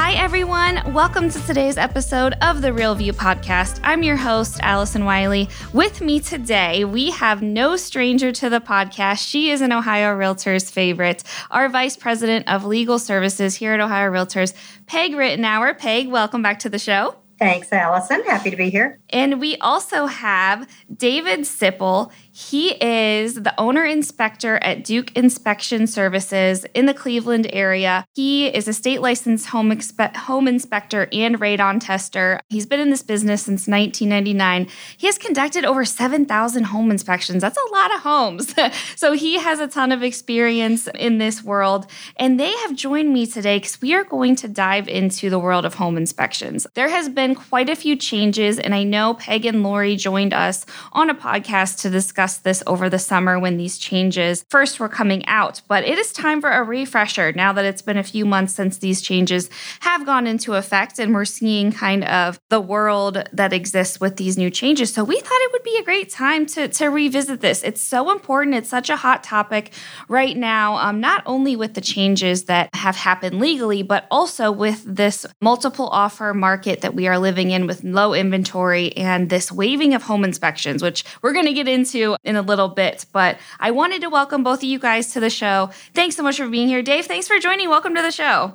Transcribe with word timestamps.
Hi, 0.00 0.12
everyone. 0.12 0.94
Welcome 0.94 1.28
to 1.28 1.44
today's 1.44 1.76
episode 1.76 2.34
of 2.40 2.62
the 2.62 2.72
Real 2.72 2.94
View 2.94 3.12
podcast. 3.12 3.80
I'm 3.82 4.04
your 4.04 4.14
host, 4.14 4.60
Allison 4.62 5.04
Wiley. 5.04 5.48
With 5.72 6.00
me 6.00 6.20
today, 6.20 6.84
we 6.84 7.10
have 7.10 7.42
no 7.42 7.74
stranger 7.74 8.30
to 8.30 8.48
the 8.48 8.60
podcast. 8.60 9.28
She 9.28 9.50
is 9.50 9.60
an 9.60 9.72
Ohio 9.72 10.16
Realtors 10.16 10.70
favorite, 10.70 11.24
our 11.50 11.68
Vice 11.68 11.96
President 11.96 12.46
of 12.46 12.64
Legal 12.64 13.00
Services 13.00 13.56
here 13.56 13.72
at 13.72 13.80
Ohio 13.80 14.08
Realtors, 14.08 14.54
Peg 14.86 15.14
Rittenauer. 15.14 15.76
Peg, 15.76 16.06
welcome 16.06 16.42
back 16.42 16.60
to 16.60 16.68
the 16.68 16.78
show. 16.78 17.16
Thanks, 17.40 17.72
Allison. 17.72 18.22
Happy 18.24 18.50
to 18.50 18.56
be 18.56 18.68
here. 18.70 18.98
And 19.10 19.40
we 19.40 19.56
also 19.58 20.06
have 20.06 20.68
David 20.96 21.40
Sipple. 21.40 22.12
He 22.38 22.76
is 22.80 23.34
the 23.34 23.52
owner 23.58 23.84
inspector 23.84 24.58
at 24.62 24.84
Duke 24.84 25.10
Inspection 25.16 25.88
Services 25.88 26.64
in 26.72 26.86
the 26.86 26.94
Cleveland 26.94 27.50
area. 27.52 28.06
He 28.14 28.46
is 28.46 28.68
a 28.68 28.72
state 28.72 29.02
licensed 29.02 29.48
home, 29.48 29.72
expe- 29.72 30.14
home 30.14 30.46
inspector 30.46 31.08
and 31.12 31.40
radon 31.40 31.80
tester. 31.80 32.38
He's 32.48 32.64
been 32.64 32.78
in 32.78 32.90
this 32.90 33.02
business 33.02 33.42
since 33.42 33.66
1999. 33.66 34.68
He 34.96 35.08
has 35.08 35.18
conducted 35.18 35.64
over 35.64 35.84
7,000 35.84 36.62
home 36.62 36.92
inspections. 36.92 37.42
That's 37.42 37.58
a 37.58 37.72
lot 37.72 37.92
of 37.92 38.02
homes. 38.02 38.54
so 38.94 39.14
he 39.14 39.40
has 39.40 39.58
a 39.58 39.66
ton 39.66 39.90
of 39.90 40.04
experience 40.04 40.86
in 40.94 41.18
this 41.18 41.42
world. 41.42 41.90
And 42.18 42.38
they 42.38 42.52
have 42.58 42.76
joined 42.76 43.12
me 43.12 43.26
today 43.26 43.58
because 43.58 43.82
we 43.82 43.94
are 43.94 44.04
going 44.04 44.36
to 44.36 44.46
dive 44.46 44.86
into 44.86 45.28
the 45.28 45.40
world 45.40 45.64
of 45.64 45.74
home 45.74 45.96
inspections. 45.96 46.68
There 46.74 46.88
has 46.88 47.08
been 47.08 47.34
quite 47.34 47.68
a 47.68 47.74
few 47.74 47.96
changes, 47.96 48.60
and 48.60 48.76
I 48.76 48.84
know 48.84 49.14
Peg 49.14 49.44
and 49.44 49.64
Lori 49.64 49.96
joined 49.96 50.32
us 50.32 50.64
on 50.92 51.10
a 51.10 51.16
podcast 51.16 51.80
to 51.80 51.90
discuss 51.90 52.27
discussed 52.28 52.44
this 52.44 52.62
over 52.66 52.90
the 52.90 52.98
summer 52.98 53.38
when 53.38 53.56
these 53.56 53.78
changes 53.78 54.44
first 54.50 54.78
were 54.78 54.88
coming 54.88 55.24
out, 55.26 55.62
but 55.66 55.84
it 55.84 55.98
is 55.98 56.12
time 56.12 56.40
for 56.40 56.50
a 56.50 56.62
refresher 56.62 57.32
now 57.32 57.52
that 57.54 57.64
it's 57.64 57.80
been 57.80 57.96
a 57.96 58.02
few 58.02 58.26
months 58.26 58.54
since 58.54 58.78
these 58.78 59.00
changes 59.00 59.48
have 59.80 60.04
gone 60.04 60.26
into 60.26 60.54
effect 60.54 60.98
and 60.98 61.14
we're 61.14 61.24
seeing 61.24 61.72
kind 61.72 62.04
of 62.04 62.38
the 62.50 62.60
world 62.60 63.26
that 63.32 63.52
exists 63.52 63.98
with 63.98 64.16
these 64.16 64.36
new 64.36 64.50
changes. 64.50 64.92
So 64.92 65.04
we 65.04 65.18
thought 65.18 65.40
it 65.40 65.52
would 65.52 65.62
be 65.62 65.78
a 65.80 65.84
great 65.84 66.10
time 66.10 66.44
to, 66.46 66.68
to 66.68 66.88
revisit 66.88 67.40
this. 67.40 67.62
It's 67.62 67.80
so 67.80 68.10
important. 68.10 68.56
It's 68.56 68.68
such 68.68 68.90
a 68.90 68.96
hot 68.96 69.24
topic 69.24 69.72
right 70.08 70.36
now, 70.36 70.76
um, 70.76 71.00
not 71.00 71.22
only 71.24 71.56
with 71.56 71.72
the 71.74 71.80
changes 71.80 72.44
that 72.44 72.68
have 72.74 72.96
happened 72.96 73.40
legally, 73.40 73.82
but 73.82 74.06
also 74.10 74.52
with 74.52 74.84
this 74.84 75.24
multiple 75.40 75.88
offer 75.88 76.34
market 76.34 76.82
that 76.82 76.94
we 76.94 77.08
are 77.08 77.18
living 77.18 77.50
in 77.50 77.66
with 77.66 77.84
low 77.84 78.12
inventory 78.12 78.94
and 78.96 79.30
this 79.30 79.50
waiving 79.50 79.94
of 79.94 80.02
home 80.02 80.24
inspections, 80.24 80.82
which 80.82 81.04
we're 81.22 81.32
going 81.32 81.46
to 81.46 81.54
get 81.54 81.68
into 81.68 82.17
in 82.24 82.36
a 82.36 82.42
little 82.42 82.68
bit. 82.68 83.06
But 83.12 83.38
I 83.58 83.70
wanted 83.70 84.02
to 84.02 84.10
welcome 84.10 84.42
both 84.42 84.58
of 84.58 84.64
you 84.64 84.78
guys 84.78 85.12
to 85.12 85.20
the 85.20 85.30
show. 85.30 85.70
Thanks 85.94 86.16
so 86.16 86.22
much 86.22 86.36
for 86.36 86.48
being 86.48 86.68
here. 86.68 86.82
Dave, 86.82 87.06
thanks 87.06 87.28
for 87.28 87.38
joining. 87.38 87.68
Welcome 87.68 87.94
to 87.94 88.02
the 88.02 88.10
show. 88.10 88.54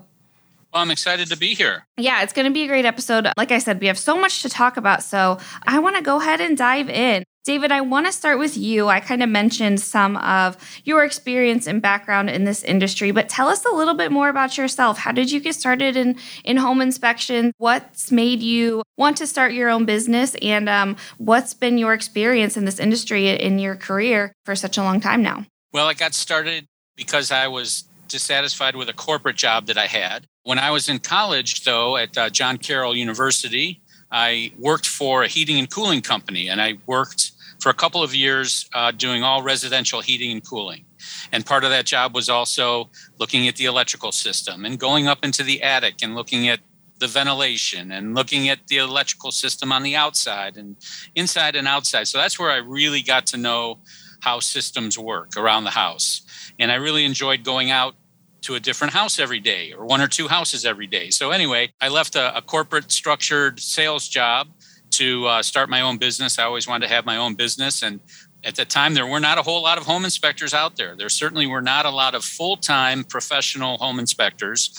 Well, 0.73 0.81
I'm 0.81 0.89
excited 0.89 1.27
to 1.29 1.37
be 1.37 1.53
here. 1.53 1.85
Yeah, 1.97 2.23
it's 2.23 2.33
going 2.33 2.47
to 2.47 2.51
be 2.51 2.63
a 2.63 2.67
great 2.67 2.85
episode. 2.85 3.27
Like 3.37 3.51
I 3.51 3.59
said, 3.59 3.79
we 3.79 3.87
have 3.87 3.99
so 3.99 4.17
much 4.17 4.41
to 4.41 4.49
talk 4.49 4.75
about. 4.75 5.03
So 5.03 5.37
I 5.63 5.77
want 5.77 5.97
to 5.97 6.01
go 6.01 6.19
ahead 6.19 6.41
and 6.41 6.57
dive 6.57 6.89
in. 6.89 7.23
David, 7.43 7.73
I 7.73 7.81
want 7.81 8.05
to 8.05 8.13
start 8.13 8.39
with 8.39 8.55
you. 8.55 8.87
I 8.87 9.01
kind 9.01 9.21
of 9.21 9.27
mentioned 9.27 9.81
some 9.81 10.15
of 10.15 10.55
your 10.85 11.03
experience 11.03 11.67
and 11.67 11.81
background 11.81 12.29
in 12.29 12.45
this 12.45 12.63
industry, 12.63 13.11
but 13.11 13.27
tell 13.27 13.49
us 13.49 13.65
a 13.65 13.75
little 13.75 13.95
bit 13.95 14.13
more 14.13 14.29
about 14.29 14.57
yourself. 14.57 14.97
How 14.97 15.11
did 15.11 15.29
you 15.29 15.41
get 15.41 15.53
started 15.53 15.97
in, 15.97 16.17
in 16.45 16.55
home 16.55 16.79
inspection? 16.79 17.51
What's 17.57 18.13
made 18.13 18.41
you 18.41 18.81
want 18.97 19.17
to 19.17 19.27
start 19.27 19.51
your 19.51 19.69
own 19.69 19.83
business? 19.83 20.37
And 20.41 20.69
um, 20.69 20.95
what's 21.17 21.53
been 21.53 21.77
your 21.77 21.93
experience 21.93 22.55
in 22.55 22.63
this 22.63 22.79
industry 22.79 23.27
in 23.27 23.59
your 23.59 23.75
career 23.75 24.31
for 24.45 24.55
such 24.55 24.77
a 24.77 24.81
long 24.81 25.01
time 25.01 25.21
now? 25.21 25.45
Well, 25.73 25.87
I 25.87 25.95
got 25.95 26.13
started 26.13 26.65
because 26.95 27.29
I 27.29 27.49
was 27.49 27.83
dissatisfied 28.07 28.77
with 28.77 28.87
a 28.87 28.93
corporate 28.93 29.35
job 29.35 29.65
that 29.65 29.77
I 29.77 29.87
had. 29.87 30.27
When 30.43 30.59
I 30.59 30.71
was 30.71 30.87
in 30.87 30.99
college, 30.99 31.65
though, 31.65 31.97
at 31.97 32.17
uh, 32.17 32.29
John 32.29 32.57
Carroll 32.57 32.95
University, 32.95 33.81
I 34.13 34.53
worked 34.57 34.87
for 34.87 35.23
a 35.23 35.27
heating 35.27 35.57
and 35.57 35.69
cooling 35.69 36.01
company, 36.01 36.47
and 36.47 36.61
I 36.61 36.75
worked 36.85 37.32
for 37.63 37.69
a 37.69 37.73
couple 37.73 38.03
of 38.03 38.13
years 38.13 38.67
uh, 38.73 38.91
doing 38.91 39.23
all 39.23 39.41
residential 39.41 40.01
heating 40.01 40.33
and 40.33 40.45
cooling. 40.45 40.83
And 41.31 41.45
part 41.45 41.63
of 41.63 41.69
that 41.69 41.85
job 41.85 42.13
was 42.13 42.27
also 42.27 42.89
looking 43.19 43.47
at 43.47 43.55
the 43.55 43.63
electrical 43.63 44.11
system 44.11 44.65
and 44.65 44.77
going 44.77 45.07
up 45.07 45.23
into 45.23 45.43
the 45.43 45.63
attic 45.63 46.01
and 46.03 46.13
looking 46.13 46.49
at 46.49 46.59
the 46.99 47.07
ventilation 47.07 47.93
and 47.93 48.15
looking 48.15 48.49
at 48.49 48.67
the 48.67 48.79
electrical 48.79 49.31
system 49.31 49.71
on 49.71 49.81
the 49.81 49.95
outside 49.95 50.57
and 50.57 50.75
inside 51.15 51.55
and 51.55 51.65
outside. 51.65 52.09
So 52.09 52.17
that's 52.17 52.37
where 52.37 52.51
I 52.51 52.57
really 52.57 53.01
got 53.01 53.27
to 53.27 53.37
know 53.37 53.79
how 54.19 54.41
systems 54.41 54.99
work 54.99 55.37
around 55.37 55.63
the 55.63 55.69
house. 55.69 56.21
And 56.59 56.69
I 56.69 56.75
really 56.75 57.05
enjoyed 57.05 57.45
going 57.45 57.71
out 57.71 57.95
to 58.41 58.55
a 58.55 58.59
different 58.59 58.91
house 58.91 59.19
every 59.19 59.39
day 59.39 59.71
or 59.71 59.85
one 59.85 60.01
or 60.01 60.09
two 60.09 60.27
houses 60.27 60.65
every 60.65 60.87
day. 60.87 61.11
So, 61.11 61.31
anyway, 61.31 61.71
I 61.79 61.87
left 61.87 62.15
a, 62.15 62.35
a 62.35 62.41
corporate 62.41 62.91
structured 62.91 63.61
sales 63.61 64.09
job 64.09 64.49
to 64.93 65.25
uh, 65.27 65.43
start 65.43 65.69
my 65.69 65.81
own 65.81 65.97
business. 65.97 66.39
I 66.39 66.43
always 66.43 66.67
wanted 66.67 66.87
to 66.87 66.93
have 66.93 67.05
my 67.05 67.17
own 67.17 67.35
business. 67.35 67.83
And 67.83 67.99
at 68.43 68.55
the 68.55 68.65
time, 68.65 68.93
there 68.93 69.07
were 69.07 69.19
not 69.19 69.37
a 69.37 69.41
whole 69.41 69.61
lot 69.61 69.77
of 69.77 69.85
home 69.85 70.03
inspectors 70.03 70.53
out 70.53 70.75
there. 70.75 70.95
There 70.95 71.09
certainly 71.09 71.47
were 71.47 71.61
not 71.61 71.85
a 71.85 71.89
lot 71.89 72.13
of 72.15 72.25
full 72.25 72.57
time 72.57 73.03
professional 73.03 73.77
home 73.77 73.99
inspectors. 73.99 74.71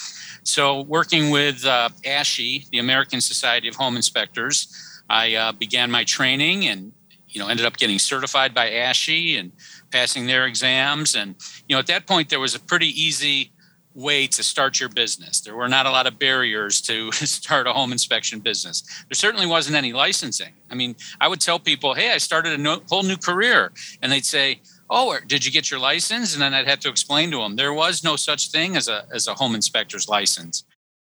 So, 0.43 0.83
working 0.83 1.31
with 1.31 1.65
uh, 1.65 1.89
ASHI, 2.05 2.69
the 2.71 2.79
American 2.79 3.21
Society 3.21 3.69
of 3.69 3.77
Home 3.77 3.97
Inspectors, 3.97 5.03
I 5.09 5.35
uh, 5.35 5.53
began 5.53 5.91
my 5.91 6.05
training 6.05 6.67
and 6.67 6.93
you 7.29 7.41
know 7.41 7.49
ended 7.49 7.65
up 7.65 7.79
getting 7.79 7.99
certified 7.99 8.53
by 8.53 8.71
ASHI 8.71 9.41
and 9.41 9.53
passing 9.91 10.27
their 10.27 10.47
exams. 10.47 11.15
And 11.15 11.35
you 11.67 11.75
know 11.75 11.81
at 11.81 11.87
that 11.87 12.07
point, 12.07 12.29
there 12.29 12.41
was 12.41 12.55
a 12.55 12.61
pretty 12.61 12.89
easy 12.89 13.51
way 13.95 14.27
to 14.27 14.43
start 14.43 14.81
your 14.81 14.89
business. 14.89 15.41
There 15.41 15.55
were 15.55 15.69
not 15.69 15.87
a 15.87 15.91
lot 15.91 16.07
of 16.07 16.19
barriers 16.19 16.81
to 16.83 17.13
start 17.13 17.67
a 17.67 17.73
home 17.73 17.93
inspection 17.93 18.41
business. 18.41 18.83
There 19.09 19.15
certainly 19.15 19.47
wasn't 19.47 19.77
any 19.77 19.93
licensing. 19.93 20.53
I 20.71 20.75
mean, 20.75 20.97
I 21.21 21.29
would 21.29 21.41
tell 21.41 21.59
people, 21.59 21.95
hey, 21.95 22.13
I 22.13 22.19
started 22.19 22.53
a 22.53 22.59
no, 22.59 22.83
whole 22.89 23.05
new 23.05 23.17
career. 23.17 23.73
And 24.03 24.11
they'd 24.11 24.25
say, 24.25 24.61
oh, 24.91 25.17
did 25.27 25.45
you 25.45 25.53
get 25.53 25.71
your 25.71 25.81
license? 25.81 26.35
And 26.35 26.43
then 26.43 26.55
I'd 26.55 26.69
have 26.69 26.81
to 26.81 26.89
explain 26.89 27.31
to 27.31 27.39
them 27.39 27.57
there 27.57 27.73
was 27.73 28.05
no 28.05 28.17
such 28.17 28.51
thing 28.51 28.77
as 28.77 28.89
a, 28.89 29.07
as 29.13 29.29
a 29.29 29.35
home 29.35 29.55
inspector's 29.55 30.09
license. 30.09 30.65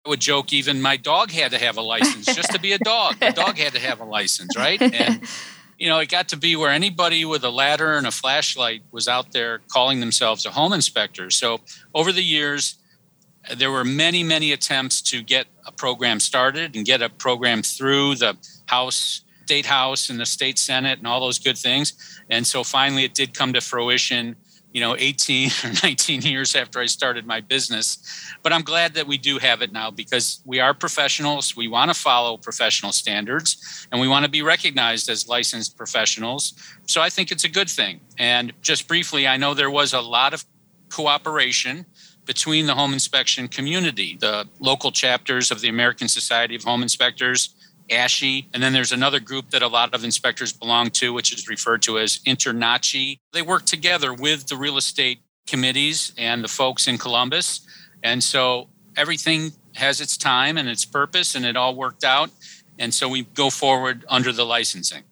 I 0.06 0.10
would 0.10 0.20
joke 0.20 0.52
even 0.52 0.82
my 0.82 0.98
dog 0.98 1.32
had 1.32 1.52
to 1.52 1.58
have 1.58 1.78
a 1.78 1.82
license 1.82 2.26
just 2.26 2.52
to 2.52 2.60
be 2.60 2.74
a 2.74 2.78
dog. 2.78 3.20
The 3.22 3.32
dog 3.32 3.58
had 3.58 3.74
to 3.74 3.80
have 3.80 4.02
a 4.02 4.04
license, 4.04 4.58
right? 4.58 4.82
And 4.82 5.24
you 5.78 5.90
know, 5.90 6.00
it 6.00 6.10
got 6.10 6.30
to 6.30 6.38
be 6.38 6.56
where 6.56 6.72
anybody 6.72 7.26
with 7.26 7.44
a 7.44 7.50
ladder 7.50 7.98
and 7.98 8.08
a 8.08 8.12
flashlight 8.12 8.84
was 8.92 9.08
out 9.08 9.32
there 9.32 9.60
calling 9.70 10.00
themselves 10.00 10.46
a 10.46 10.52
home 10.52 10.74
inspector. 10.74 11.30
So 11.30 11.60
over 11.94 12.12
the 12.12 12.24
years, 12.24 12.76
there 13.58 13.72
were 13.72 13.84
many, 13.84 14.24
many 14.24 14.52
attempts 14.52 15.02
to 15.02 15.22
get 15.22 15.48
a 15.66 15.72
program 15.72 16.20
started 16.20 16.76
and 16.76 16.86
get 16.86 17.02
a 17.02 17.10
program 17.10 17.62
through 17.62 18.16
the 18.16 18.38
House, 18.68 19.22
State 19.46 19.66
House, 19.66 20.10
and 20.10 20.20
the 20.20 20.26
State 20.26 20.58
Senate, 20.58 21.00
and 21.00 21.08
all 21.08 21.20
those 21.20 21.40
good 21.40 21.58
things. 21.58 22.22
And 22.30 22.48
so 22.48 22.64
finally, 22.64 23.04
it 23.04 23.14
did 23.14 23.34
come 23.34 23.54
to 23.54 23.62
fruition. 23.62 24.36
You 24.74 24.82
know, 24.82 24.96
18 24.98 25.50
or 25.64 25.72
19 25.84 26.24
years 26.24 26.56
after 26.56 26.80
I 26.80 26.88
started 26.88 27.26
my 27.26 27.40
business. 27.40 27.98
But 28.42 28.52
I'm 28.52 28.64
glad 28.64 28.96
that 28.96 29.08
we 29.08 29.18
do 29.18 29.38
have 29.38 29.62
it 29.62 29.72
now 29.72 29.92
because 29.92 30.42
we 30.46 30.60
are 30.60 30.74
professionals. 30.74 31.56
We 31.56 31.68
want 31.68 31.94
to 31.94 32.00
follow 32.00 32.36
professional 32.38 32.92
standards 32.92 33.88
and 33.92 34.02
we 34.02 34.08
want 34.08 34.26
to 34.26 34.32
be 34.32 34.42
recognized 34.42 35.10
as 35.10 35.28
licensed 35.28 35.78
professionals. 35.78 36.54
So 36.88 37.02
I 37.02 37.10
think 37.10 37.32
it's 37.32 37.46
a 37.46 37.50
good 37.50 37.70
thing. 37.70 38.02
And 38.18 38.52
just 38.62 38.88
briefly, 38.88 39.28
I 39.28 39.38
know 39.38 39.54
there 39.54 39.72
was 39.72 39.94
a 39.94 40.02
lot 40.02 40.34
of 40.34 40.44
cooperation 40.90 41.86
between 42.26 42.68
the 42.68 42.76
home 42.76 42.94
inspection 42.94 43.48
community, 43.48 44.18
the 44.20 44.48
local 44.60 44.92
chapters 44.92 45.52
of 45.52 45.62
the 45.62 45.70
American 45.70 46.08
Society 46.08 46.56
of 46.56 46.64
Home 46.64 46.82
Inspectors, 46.82 47.56
ASHI, 47.94 48.48
and 48.54 48.62
then 48.62 48.74
there's 48.74 48.92
another 48.92 49.20
group 49.20 49.50
that 49.52 49.62
a 49.62 49.68
lot 49.68 49.94
of 49.94 50.04
inspectors 50.04 50.52
belong 50.52 50.90
to, 50.92 51.14
which 51.14 51.34
is 51.34 51.48
referred 51.48 51.82
to 51.84 52.00
as 52.00 52.20
InterNACHI. 52.20 53.20
They 53.32 53.42
work 53.42 53.66
together 53.66 54.14
with 54.14 54.48
the 54.48 54.56
real 54.56 54.78
estate 54.78 55.20
committees 55.48 56.14
and 56.18 56.44
the 56.44 56.48
folks 56.48 56.88
in 56.88 56.98
Columbus. 56.98 57.62
And 58.04 58.24
so 58.24 58.70
everything 58.96 59.52
has 59.76 60.02
its 60.02 60.18
time 60.18 60.58
and 60.58 60.70
its 60.70 60.86
purpose, 60.86 61.36
and 61.36 61.46
it 61.46 61.56
all 61.56 61.76
worked 61.76 62.04
out. 62.04 62.30
And 62.80 62.94
so 62.94 63.08
we 63.08 63.24
go 63.24 63.50
forward 63.50 64.06
under 64.08 64.32
the 64.32 64.46
licensing. 64.46 65.04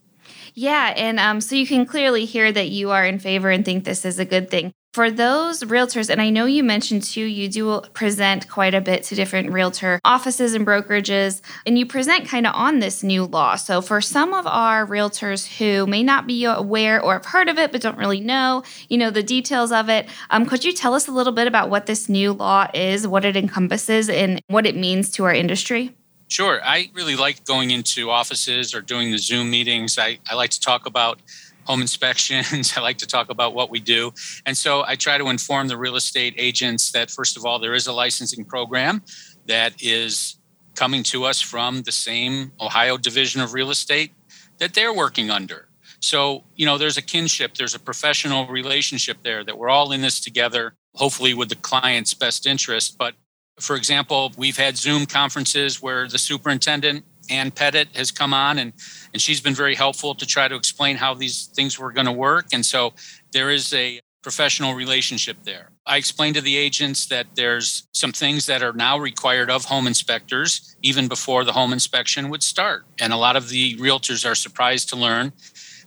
Yeah, 0.54 0.94
and 0.96 1.20
um, 1.20 1.42
so 1.42 1.56
you 1.56 1.66
can 1.66 1.86
clearly 1.86 2.26
hear 2.26 2.52
that 2.52 2.70
you 2.70 2.92
are 2.92 3.06
in 3.06 3.20
favor 3.20 3.50
and 3.50 3.64
think 3.64 3.86
this 3.86 4.04
is 4.04 4.20
a 4.20 4.26
good 4.26 4.50
thing. 4.50 4.74
For 4.94 5.10
those 5.10 5.64
realtors, 5.64 6.10
and 6.10 6.22
I 6.22 6.30
know 6.30 6.46
you 6.46 6.66
mentioned 6.66 7.04
too, 7.04 7.24
you 7.24 7.48
do 7.48 7.80
present 7.94 8.50
quite 8.50 8.74
a 8.74 8.82
bit 8.82 9.04
to 9.04 9.16
different 9.16 9.50
realtor 9.50 10.02
offices 10.04 10.54
and 10.54 10.68
brokerages, 10.68 11.40
and 11.66 11.80
you 11.80 11.86
present 11.86 12.28
kind 12.28 12.46
of 12.46 12.54
on 12.54 12.80
this 12.80 13.02
new 13.02 13.24
law. 13.24 13.56
So, 13.56 13.82
for 13.82 14.02
some 14.02 14.34
of 14.34 14.46
our 14.46 14.86
realtors 14.86 15.60
who 15.60 15.88
may 15.88 16.04
not 16.04 16.28
be 16.28 16.44
aware 16.44 17.02
or 17.02 17.14
have 17.14 17.26
heard 17.26 17.48
of 17.48 17.58
it 17.58 17.72
but 17.72 17.80
don't 17.80 17.98
really 17.98 18.20
know, 18.20 18.64
you 18.90 18.98
know, 18.98 19.10
the 19.10 19.24
details 19.24 19.72
of 19.72 19.88
it, 19.88 20.10
um, 20.30 20.46
could 20.46 20.66
you 20.66 20.74
tell 20.74 20.94
us 20.94 21.08
a 21.08 21.12
little 21.14 21.32
bit 21.32 21.48
about 21.48 21.70
what 21.70 21.86
this 21.86 22.10
new 22.10 22.34
law 22.34 22.68
is, 22.74 23.08
what 23.08 23.24
it 23.24 23.38
encompasses, 23.38 24.10
and 24.10 24.42
what 24.48 24.66
it 24.66 24.76
means 24.76 25.10
to 25.12 25.24
our 25.24 25.34
industry? 25.34 25.96
Sure. 26.28 26.60
I 26.66 26.90
really 26.94 27.16
like 27.16 27.46
going 27.46 27.72
into 27.72 28.10
offices 28.10 28.76
or 28.76 28.82
doing 28.82 29.12
the 29.12 29.18
Zoom 29.18 29.50
meetings. 29.50 29.98
I, 29.98 30.20
I 30.30 30.36
like 30.36 30.50
to 30.50 30.60
talk 30.60 30.86
about 30.86 31.22
home 31.72 31.82
inspections. 31.82 32.74
I 32.78 32.82
like 32.82 32.98
to 32.98 33.08
talk 33.08 33.30
about 33.30 33.54
what 33.54 33.70
we 33.70 33.80
do. 33.80 34.12
And 34.46 34.58
so 34.58 34.84
I 34.86 34.96
try 34.96 35.18
to 35.18 35.30
inform 35.30 35.70
the 35.70 35.78
real 35.78 35.96
estate 35.96 36.36
agents 36.38 36.92
that, 36.92 37.10
first 37.10 37.38
of 37.38 37.46
all, 37.46 37.60
there 37.60 37.74
is 37.74 37.88
a 37.88 37.94
licensing 37.94 38.44
program 38.44 39.02
that 39.48 39.74
is 39.82 40.38
coming 40.76 41.02
to 41.04 41.24
us 41.24 41.40
from 41.40 41.84
the 41.84 41.92
same 41.92 42.52
Ohio 42.60 42.98
Division 42.98 43.40
of 43.40 43.54
Real 43.54 43.72
Estate 43.72 44.12
that 44.58 44.74
they're 44.74 44.94
working 44.94 45.30
under. 45.30 45.70
So, 46.02 46.44
you 46.56 46.66
know, 46.66 46.78
there's 46.78 46.98
a 46.98 47.02
kinship, 47.02 47.54
there's 47.54 47.76
a 47.76 47.80
professional 47.80 48.48
relationship 48.48 49.18
there 49.24 49.44
that 49.46 49.58
we're 49.58 49.70
all 49.70 49.94
in 49.94 50.02
this 50.02 50.20
together, 50.20 50.74
hopefully 50.96 51.34
with 51.34 51.48
the 51.48 51.56
client's 51.56 52.14
best 52.14 52.46
interest. 52.46 52.98
But 52.98 53.14
for 53.60 53.78
example, 53.78 54.34
we've 54.36 54.58
had 54.58 54.76
Zoom 54.76 55.06
conferences 55.06 55.82
where 55.82 56.08
the 56.08 56.18
superintendent 56.18 57.06
Ann 57.30 57.52
Pettit 57.52 57.90
has 57.96 58.12
come 58.12 58.34
on 58.34 58.58
and 58.58 58.74
and 59.14 59.22
she's 59.22 59.42
been 59.42 59.56
very 59.56 59.76
helpful 59.76 60.16
to 60.16 60.26
try 60.26 60.48
to 60.48 60.56
explain 60.56 60.96
how 60.96 61.14
these 61.14 61.48
things 61.48 61.78
were 61.78 61.92
going 61.92 62.06
to 62.06 62.12
work. 62.12 62.48
And 62.54 62.66
so 62.66 62.94
there 63.32 63.50
is 63.50 63.74
a 63.74 64.00
professional 64.22 64.76
relationship 64.76 65.38
there. 65.44 65.72
I 65.86 65.98
explained 65.98 66.36
to 66.36 66.42
the 66.42 66.56
agents 66.56 67.08
that 67.08 67.28
there's 67.36 67.88
some 67.92 68.12
things 68.12 68.46
that 68.46 68.62
are 68.62 68.74
now 68.74 68.98
required 69.00 69.50
of 69.50 69.66
home 69.66 69.88
inspectors 69.88 70.76
even 70.84 71.08
before 71.08 71.44
the 71.44 71.52
home 71.52 71.74
inspection 71.74 72.30
would 72.30 72.44
start. 72.44 72.86
And 73.00 73.12
a 73.12 73.18
lot 73.18 73.36
of 73.36 73.50
the 73.50 73.76
realtors 73.78 74.30
are 74.30 74.36
surprised 74.36 74.90
to 74.90 74.96
learn 74.96 75.34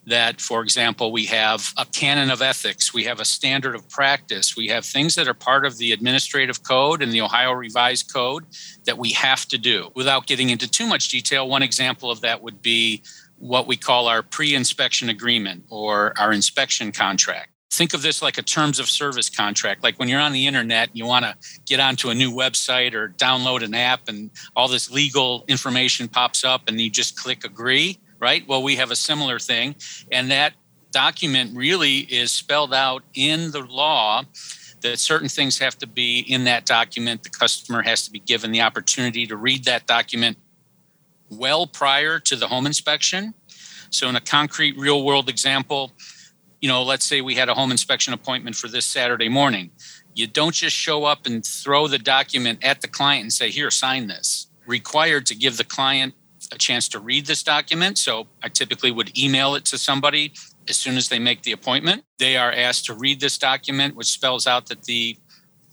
that, 0.06 0.40
for 0.40 0.62
example, 0.62 1.12
we 1.12 1.26
have 1.26 1.72
a 1.78 1.86
canon 1.86 2.30
of 2.30 2.42
ethics, 2.42 2.92
we 2.92 3.04
have 3.04 3.20
a 3.20 3.24
standard 3.24 3.74
of 3.74 3.88
practice, 3.88 4.56
we 4.56 4.68
have 4.68 4.84
things 4.84 5.14
that 5.14 5.28
are 5.28 5.34
part 5.34 5.64
of 5.64 5.78
the 5.78 5.92
administrative 5.92 6.62
code 6.62 7.02
and 7.02 7.12
the 7.12 7.20
Ohio 7.20 7.52
Revised 7.52 8.12
Code 8.12 8.44
that 8.84 8.98
we 8.98 9.12
have 9.12 9.46
to 9.46 9.58
do. 9.58 9.90
Without 9.94 10.26
getting 10.26 10.50
into 10.50 10.70
too 10.70 10.86
much 10.86 11.08
detail, 11.08 11.48
one 11.48 11.62
example 11.62 12.10
of 12.10 12.20
that 12.20 12.42
would 12.42 12.60
be 12.60 13.02
what 13.38 13.66
we 13.66 13.76
call 13.76 14.08
our 14.08 14.22
pre 14.22 14.54
inspection 14.54 15.08
agreement 15.08 15.64
or 15.70 16.14
our 16.18 16.32
inspection 16.32 16.92
contract. 16.92 17.50
Think 17.70 17.92
of 17.92 18.02
this 18.02 18.22
like 18.22 18.38
a 18.38 18.42
terms 18.42 18.78
of 18.78 18.88
service 18.88 19.28
contract. 19.28 19.82
Like 19.82 19.98
when 19.98 20.08
you're 20.08 20.20
on 20.20 20.32
the 20.32 20.46
internet, 20.46 20.90
and 20.90 20.98
you 20.98 21.06
want 21.06 21.24
to 21.24 21.34
get 21.66 21.80
onto 21.80 22.10
a 22.10 22.14
new 22.14 22.30
website 22.30 22.94
or 22.94 23.08
download 23.08 23.64
an 23.64 23.74
app, 23.74 24.08
and 24.08 24.30
all 24.54 24.68
this 24.68 24.90
legal 24.90 25.44
information 25.48 26.06
pops 26.06 26.44
up, 26.44 26.68
and 26.68 26.80
you 26.80 26.88
just 26.88 27.16
click 27.16 27.44
agree 27.44 27.98
right? 28.24 28.48
Well, 28.48 28.62
we 28.62 28.76
have 28.76 28.90
a 28.90 28.96
similar 28.96 29.38
thing. 29.38 29.76
And 30.10 30.30
that 30.30 30.54
document 30.92 31.54
really 31.54 31.98
is 31.98 32.32
spelled 32.32 32.72
out 32.72 33.02
in 33.12 33.50
the 33.50 33.60
law 33.60 34.22
that 34.80 34.98
certain 34.98 35.28
things 35.28 35.58
have 35.58 35.76
to 35.80 35.86
be 35.86 36.20
in 36.20 36.44
that 36.44 36.64
document. 36.64 37.22
The 37.22 37.28
customer 37.28 37.82
has 37.82 38.06
to 38.06 38.10
be 38.10 38.20
given 38.20 38.50
the 38.50 38.62
opportunity 38.62 39.26
to 39.26 39.36
read 39.36 39.66
that 39.66 39.86
document 39.86 40.38
well 41.28 41.66
prior 41.66 42.18
to 42.20 42.34
the 42.34 42.48
home 42.48 42.64
inspection. 42.64 43.34
So, 43.90 44.08
in 44.08 44.16
a 44.16 44.22
concrete 44.22 44.78
real 44.78 45.04
world 45.04 45.28
example, 45.28 45.92
you 46.62 46.68
know, 46.68 46.82
let's 46.82 47.04
say 47.04 47.20
we 47.20 47.34
had 47.34 47.50
a 47.50 47.54
home 47.54 47.70
inspection 47.70 48.14
appointment 48.14 48.56
for 48.56 48.68
this 48.68 48.86
Saturday 48.86 49.28
morning. 49.28 49.70
You 50.14 50.26
don't 50.26 50.54
just 50.54 50.74
show 50.74 51.04
up 51.04 51.26
and 51.26 51.44
throw 51.44 51.88
the 51.88 51.98
document 51.98 52.64
at 52.64 52.80
the 52.80 52.88
client 52.88 53.22
and 53.22 53.32
say, 53.32 53.50
Here, 53.50 53.70
sign 53.70 54.06
this. 54.06 54.46
Required 54.66 55.26
to 55.26 55.34
give 55.34 55.58
the 55.58 55.64
client 55.64 56.14
a 56.54 56.58
chance 56.58 56.88
to 56.88 56.98
read 56.98 57.26
this 57.26 57.42
document. 57.42 57.98
So 57.98 58.26
I 58.42 58.48
typically 58.48 58.90
would 58.90 59.18
email 59.18 59.54
it 59.54 59.64
to 59.66 59.78
somebody 59.78 60.32
as 60.68 60.76
soon 60.76 60.96
as 60.96 61.08
they 61.08 61.18
make 61.18 61.42
the 61.42 61.52
appointment. 61.52 62.04
They 62.18 62.36
are 62.36 62.52
asked 62.52 62.86
to 62.86 62.94
read 62.94 63.20
this 63.20 63.36
document, 63.36 63.96
which 63.96 64.06
spells 64.06 64.46
out 64.46 64.66
that 64.66 64.84
the 64.84 65.18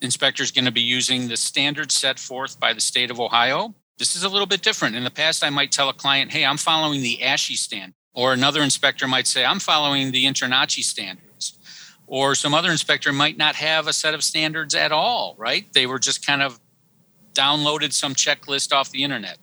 inspector 0.02 0.44
is 0.44 0.52
going 0.52 0.66
to 0.66 0.72
be 0.72 0.82
using 0.82 1.28
the 1.28 1.38
standards 1.38 1.96
set 1.96 2.20
forth 2.20 2.60
by 2.60 2.74
the 2.74 2.82
state 2.82 3.12
of 3.12 3.20
Ohio. 3.20 3.76
This 3.98 4.16
is 4.16 4.24
a 4.24 4.30
little 4.30 4.48
bit 4.48 4.64
different. 4.64 4.96
In 4.96 5.04
the 5.04 5.12
past, 5.12 5.44
I 5.44 5.50
might 5.52 5.72
tell 5.72 5.90
a 5.90 5.94
client, 5.94 6.32
hey, 6.32 6.44
I'm 6.44 6.58
following 6.58 7.02
the 7.02 7.20
ASHI 7.22 7.56
standard. 7.56 7.94
Or 8.14 8.34
another 8.34 8.62
inspector 8.62 9.08
might 9.08 9.28
say, 9.28 9.46
I'm 9.46 9.60
following 9.60 10.12
the 10.12 10.26
InterNACHI 10.26 10.84
standards. 10.84 11.60
Or 12.08 12.36
some 12.36 12.54
other 12.54 12.72
inspector 12.72 13.14
might 13.14 13.38
not 13.38 13.56
have 13.56 13.88
a 13.88 13.94
set 13.94 14.14
of 14.14 14.24
standards 14.24 14.76
at 14.76 14.92
all, 14.92 15.36
right? 15.38 15.72
They 15.72 15.86
were 15.86 16.00
just 16.00 16.26
kind 16.26 16.42
of 16.42 16.60
downloaded 17.34 17.94
some 17.94 18.14
checklist 18.14 18.74
off 18.74 18.92
the 18.92 19.04
internet 19.04 19.38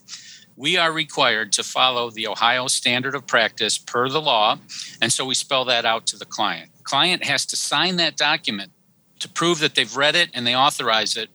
we 0.58 0.76
are 0.76 0.92
required 0.92 1.52
to 1.52 1.62
follow 1.62 2.10
the 2.10 2.26
Ohio 2.26 2.66
standard 2.66 3.14
of 3.14 3.26
practice 3.26 3.78
per 3.78 4.08
the 4.08 4.20
law. 4.20 4.58
And 5.00 5.12
so 5.12 5.24
we 5.24 5.34
spell 5.34 5.64
that 5.66 5.84
out 5.84 6.04
to 6.08 6.18
the 6.18 6.24
client. 6.24 6.70
Client 6.82 7.24
has 7.24 7.46
to 7.46 7.56
sign 7.56 7.96
that 7.96 8.16
document 8.16 8.72
to 9.20 9.28
prove 9.28 9.60
that 9.60 9.76
they've 9.76 9.96
read 9.96 10.16
it 10.16 10.30
and 10.34 10.44
they 10.44 10.56
authorize 10.56 11.16
it 11.16 11.30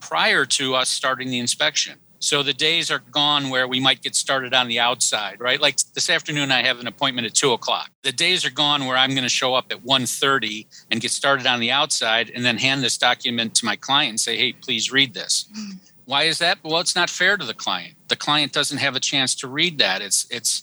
prior 0.00 0.44
to 0.44 0.74
us 0.74 0.88
starting 0.88 1.28
the 1.30 1.38
inspection. 1.38 1.98
So 2.18 2.42
the 2.42 2.54
days 2.54 2.90
are 2.90 3.00
gone 3.10 3.50
where 3.50 3.68
we 3.68 3.80
might 3.80 4.02
get 4.02 4.16
started 4.16 4.54
on 4.54 4.66
the 4.66 4.80
outside, 4.80 5.40
right? 5.40 5.60
Like 5.60 5.76
this 5.92 6.08
afternoon, 6.08 6.50
I 6.50 6.62
have 6.62 6.80
an 6.80 6.86
appointment 6.86 7.26
at 7.26 7.34
two 7.34 7.52
o'clock. 7.52 7.90
The 8.02 8.12
days 8.12 8.44
are 8.46 8.50
gone 8.50 8.86
where 8.86 8.96
I'm 8.96 9.10
going 9.10 9.24
to 9.24 9.28
show 9.28 9.54
up 9.54 9.66
at 9.70 9.84
1.30 9.84 10.66
and 10.90 11.00
get 11.00 11.10
started 11.10 11.46
on 11.46 11.60
the 11.60 11.70
outside 11.70 12.32
and 12.34 12.44
then 12.44 12.56
hand 12.56 12.82
this 12.82 12.96
document 12.96 13.54
to 13.56 13.66
my 13.66 13.76
client 13.76 14.10
and 14.10 14.20
say, 14.20 14.38
hey, 14.38 14.54
please 14.54 14.90
read 14.90 15.12
this. 15.12 15.46
Mm. 15.56 15.78
Why 16.06 16.24
is 16.24 16.38
that? 16.38 16.58
Well, 16.62 16.80
it's 16.80 16.94
not 16.94 17.08
fair 17.08 17.36
to 17.36 17.44
the 17.44 17.54
client. 17.54 17.94
The 18.08 18.16
client 18.16 18.52
doesn't 18.52 18.78
have 18.78 18.94
a 18.94 19.00
chance 19.00 19.34
to 19.36 19.48
read 19.48 19.78
that. 19.78 20.02
It's 20.02 20.26
it's 20.30 20.62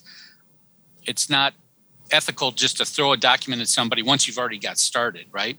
it's 1.03 1.29
not 1.29 1.53
ethical 2.11 2.51
just 2.51 2.77
to 2.77 2.85
throw 2.85 3.13
a 3.13 3.17
document 3.17 3.61
at 3.61 3.67
somebody 3.67 4.03
once 4.03 4.27
you've 4.27 4.37
already 4.37 4.59
got 4.59 4.77
started, 4.77 5.25
right? 5.31 5.57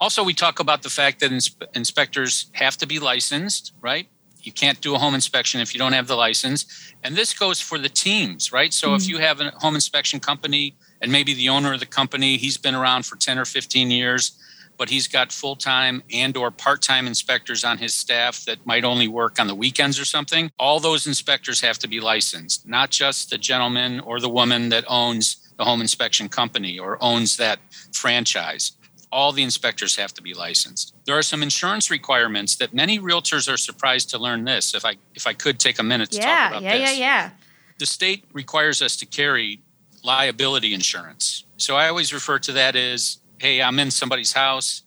Also, 0.00 0.24
we 0.24 0.34
talk 0.34 0.60
about 0.60 0.82
the 0.82 0.90
fact 0.90 1.20
that 1.20 1.30
inspe- 1.30 1.66
inspectors 1.74 2.46
have 2.52 2.76
to 2.78 2.86
be 2.86 2.98
licensed, 2.98 3.72
right? 3.80 4.08
You 4.42 4.52
can't 4.52 4.80
do 4.80 4.94
a 4.94 4.98
home 4.98 5.14
inspection 5.14 5.60
if 5.60 5.74
you 5.74 5.78
don't 5.78 5.92
have 5.92 6.06
the 6.06 6.16
license. 6.16 6.94
And 7.04 7.14
this 7.14 7.34
goes 7.34 7.60
for 7.60 7.78
the 7.78 7.90
teams, 7.90 8.52
right? 8.52 8.72
So 8.72 8.88
mm-hmm. 8.88 8.96
if 8.96 9.08
you 9.08 9.18
have 9.18 9.40
a 9.40 9.50
home 9.58 9.74
inspection 9.74 10.18
company 10.18 10.74
and 11.02 11.12
maybe 11.12 11.34
the 11.34 11.50
owner 11.50 11.74
of 11.74 11.80
the 11.80 11.86
company, 11.86 12.38
he's 12.38 12.56
been 12.56 12.74
around 12.74 13.04
for 13.04 13.16
10 13.16 13.38
or 13.38 13.44
15 13.44 13.90
years, 13.90 14.32
but 14.80 14.88
he's 14.88 15.06
got 15.06 15.30
full-time 15.30 16.02
and 16.10 16.38
or 16.38 16.50
part-time 16.50 17.06
inspectors 17.06 17.64
on 17.64 17.76
his 17.76 17.92
staff 17.92 18.46
that 18.46 18.64
might 18.64 18.82
only 18.82 19.06
work 19.06 19.38
on 19.38 19.46
the 19.46 19.54
weekends 19.54 20.00
or 20.00 20.06
something. 20.06 20.50
All 20.58 20.80
those 20.80 21.06
inspectors 21.06 21.60
have 21.60 21.78
to 21.80 21.86
be 21.86 22.00
licensed 22.00 22.66
not 22.66 22.88
just 22.88 23.28
the 23.28 23.36
gentleman 23.36 24.00
or 24.00 24.20
the 24.20 24.30
woman 24.30 24.70
that 24.70 24.84
owns 24.88 25.52
the 25.58 25.64
home 25.64 25.82
inspection 25.82 26.30
company 26.30 26.78
or 26.78 26.96
owns 27.02 27.36
that 27.36 27.58
franchise. 27.92 28.72
All 29.12 29.32
the 29.32 29.42
inspectors 29.42 29.96
have 29.96 30.14
to 30.14 30.22
be 30.22 30.32
licensed. 30.32 30.94
There 31.04 31.18
are 31.18 31.22
some 31.22 31.42
insurance 31.42 31.90
requirements 31.90 32.56
that 32.56 32.72
many 32.72 32.98
realtors 32.98 33.52
are 33.52 33.58
surprised 33.58 34.08
to 34.10 34.18
learn 34.18 34.44
this 34.44 34.74
if 34.74 34.86
i 34.86 34.94
if 35.14 35.26
i 35.26 35.34
could 35.34 35.58
take 35.58 35.78
a 35.78 35.82
minute 35.82 36.10
to 36.12 36.16
yeah, 36.16 36.24
talk 36.24 36.50
about 36.52 36.62
yeah, 36.62 36.78
this 36.78 36.80
yeah 36.80 36.92
yeah 36.92 37.24
yeah. 37.24 37.30
The 37.78 37.84
state 37.86 38.24
requires 38.32 38.80
us 38.80 38.96
to 38.96 39.04
carry 39.04 39.60
liability 40.02 40.72
insurance. 40.72 41.44
So 41.58 41.76
i 41.76 41.86
always 41.86 42.14
refer 42.14 42.38
to 42.38 42.52
that 42.52 42.76
as 42.76 43.18
hey, 43.40 43.62
I'm 43.62 43.78
in 43.78 43.90
somebody's 43.90 44.34
house. 44.34 44.82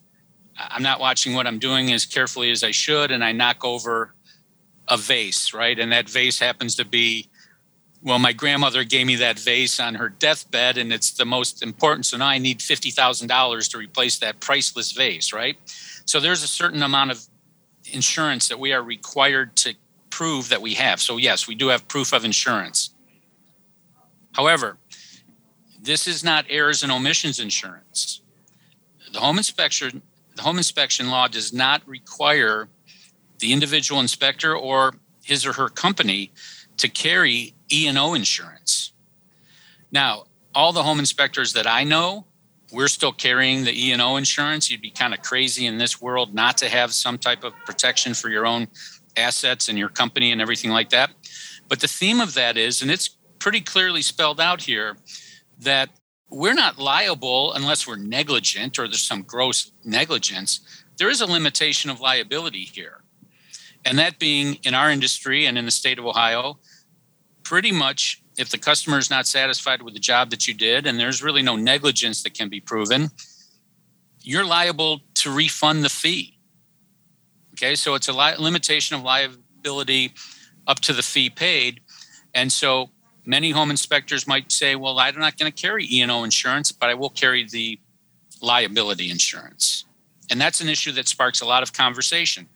I'm 0.56 0.84
not 0.84 1.00
watching 1.00 1.34
what 1.34 1.44
I'm 1.44 1.58
doing 1.58 1.92
as 1.92 2.06
carefully 2.06 2.52
as 2.52 2.62
I 2.62 2.70
should, 2.70 3.10
and 3.10 3.24
I 3.24 3.32
knock 3.32 3.64
over 3.64 4.14
a 4.86 4.96
vase, 4.96 5.52
right? 5.52 5.76
And 5.76 5.90
that 5.90 6.08
vase 6.08 6.38
happens 6.38 6.76
to 6.76 6.84
be, 6.84 7.28
well, 8.00 8.20
my 8.20 8.32
grandmother 8.32 8.84
gave 8.84 9.08
me 9.08 9.16
that 9.16 9.40
vase 9.40 9.80
on 9.80 9.96
her 9.96 10.08
deathbed, 10.08 10.78
and 10.78 10.92
it's 10.92 11.10
the 11.10 11.24
most 11.24 11.64
important. 11.64 12.06
So 12.06 12.16
now 12.16 12.28
I 12.28 12.38
need 12.38 12.60
$50,000 12.60 13.70
to 13.72 13.78
replace 13.78 14.20
that 14.20 14.38
priceless 14.38 14.92
vase, 14.92 15.32
right? 15.32 15.56
So 16.04 16.20
there's 16.20 16.44
a 16.44 16.48
certain 16.48 16.84
amount 16.84 17.10
of 17.10 17.26
insurance 17.92 18.46
that 18.46 18.60
we 18.60 18.72
are 18.72 18.84
required 18.84 19.56
to 19.56 19.74
prove 20.10 20.48
that 20.50 20.62
we 20.62 20.74
have. 20.74 21.00
So, 21.00 21.16
yes, 21.16 21.48
we 21.48 21.56
do 21.56 21.68
have 21.68 21.88
proof 21.88 22.12
of 22.12 22.24
insurance. 22.24 22.94
However, 24.30 24.76
this 25.82 26.06
is 26.06 26.22
not 26.22 26.46
errors 26.48 26.84
and 26.84 26.92
omissions 26.92 27.40
insurance 27.40 28.20
the 29.14 29.20
home 29.20 29.38
inspection 29.38 30.02
the 30.36 30.42
home 30.42 30.58
inspection 30.58 31.08
law 31.08 31.28
does 31.28 31.52
not 31.52 31.86
require 31.86 32.68
the 33.38 33.52
individual 33.52 34.00
inspector 34.00 34.56
or 34.56 34.94
his 35.24 35.46
or 35.46 35.52
her 35.52 35.68
company 35.68 36.32
to 36.76 36.88
carry 36.88 37.54
E&O 37.72 38.14
insurance. 38.14 38.92
Now, 39.92 40.24
all 40.54 40.72
the 40.72 40.82
home 40.82 40.98
inspectors 40.98 41.52
that 41.52 41.68
I 41.68 41.84
know, 41.84 42.26
we're 42.72 42.88
still 42.88 43.12
carrying 43.12 43.62
the 43.62 43.88
E&O 43.88 44.16
insurance. 44.16 44.70
You'd 44.70 44.82
be 44.82 44.90
kind 44.90 45.14
of 45.14 45.22
crazy 45.22 45.66
in 45.66 45.78
this 45.78 46.00
world 46.00 46.34
not 46.34 46.56
to 46.58 46.68
have 46.68 46.92
some 46.92 47.16
type 47.16 47.44
of 47.44 47.52
protection 47.64 48.12
for 48.12 48.28
your 48.28 48.44
own 48.44 48.66
assets 49.16 49.68
and 49.68 49.78
your 49.78 49.88
company 49.88 50.32
and 50.32 50.40
everything 50.40 50.72
like 50.72 50.90
that. 50.90 51.10
But 51.68 51.78
the 51.78 51.86
theme 51.86 52.20
of 52.20 52.34
that 52.34 52.56
is, 52.56 52.82
and 52.82 52.90
it's 52.90 53.08
pretty 53.38 53.60
clearly 53.60 54.02
spelled 54.02 54.40
out 54.40 54.62
here, 54.62 54.96
that 55.60 55.90
we're 56.30 56.54
not 56.54 56.78
liable 56.78 57.52
unless 57.52 57.86
we're 57.86 57.96
negligent 57.96 58.78
or 58.78 58.88
there's 58.88 59.02
some 59.02 59.22
gross 59.22 59.70
negligence. 59.84 60.60
There 60.96 61.10
is 61.10 61.20
a 61.20 61.26
limitation 61.26 61.90
of 61.90 62.00
liability 62.00 62.64
here. 62.64 63.02
And 63.84 63.98
that 63.98 64.18
being 64.18 64.54
in 64.62 64.74
our 64.74 64.90
industry 64.90 65.46
and 65.46 65.58
in 65.58 65.64
the 65.64 65.70
state 65.70 65.98
of 65.98 66.06
Ohio, 66.06 66.58
pretty 67.42 67.70
much 67.70 68.22
if 68.36 68.48
the 68.48 68.58
customer 68.58 68.98
is 68.98 69.10
not 69.10 69.26
satisfied 69.26 69.82
with 69.82 69.94
the 69.94 70.00
job 70.00 70.30
that 70.30 70.48
you 70.48 70.54
did 70.54 70.86
and 70.86 70.98
there's 70.98 71.22
really 71.22 71.42
no 71.42 71.56
negligence 71.56 72.22
that 72.22 72.34
can 72.34 72.48
be 72.48 72.60
proven, 72.60 73.10
you're 74.22 74.44
liable 74.44 75.00
to 75.14 75.30
refund 75.30 75.84
the 75.84 75.88
fee. 75.88 76.38
Okay, 77.52 77.74
so 77.74 77.94
it's 77.94 78.08
a 78.08 78.12
li- 78.12 78.36
limitation 78.38 78.96
of 78.96 79.02
liability 79.02 80.12
up 80.66 80.80
to 80.80 80.92
the 80.92 81.02
fee 81.02 81.30
paid. 81.30 81.80
And 82.34 82.50
so 82.50 82.90
many 83.26 83.50
home 83.50 83.70
inspectors 83.70 84.26
might 84.26 84.52
say, 84.52 84.76
well, 84.76 84.98
I'm 84.98 85.18
not 85.18 85.38
going 85.38 85.50
to 85.50 85.62
carry 85.62 85.86
E&O 85.90 86.24
insurance, 86.24 86.72
but 86.72 86.90
I 86.90 86.94
will 86.94 87.10
carry 87.10 87.44
the 87.44 87.78
liability 88.40 89.10
insurance. 89.10 89.84
And 90.30 90.40
that's 90.40 90.60
an 90.60 90.68
issue 90.68 90.92
that 90.92 91.08
sparks 91.08 91.40
a 91.40 91.46
lot 91.46 91.62
of 91.62 91.72
conversation 91.72 92.48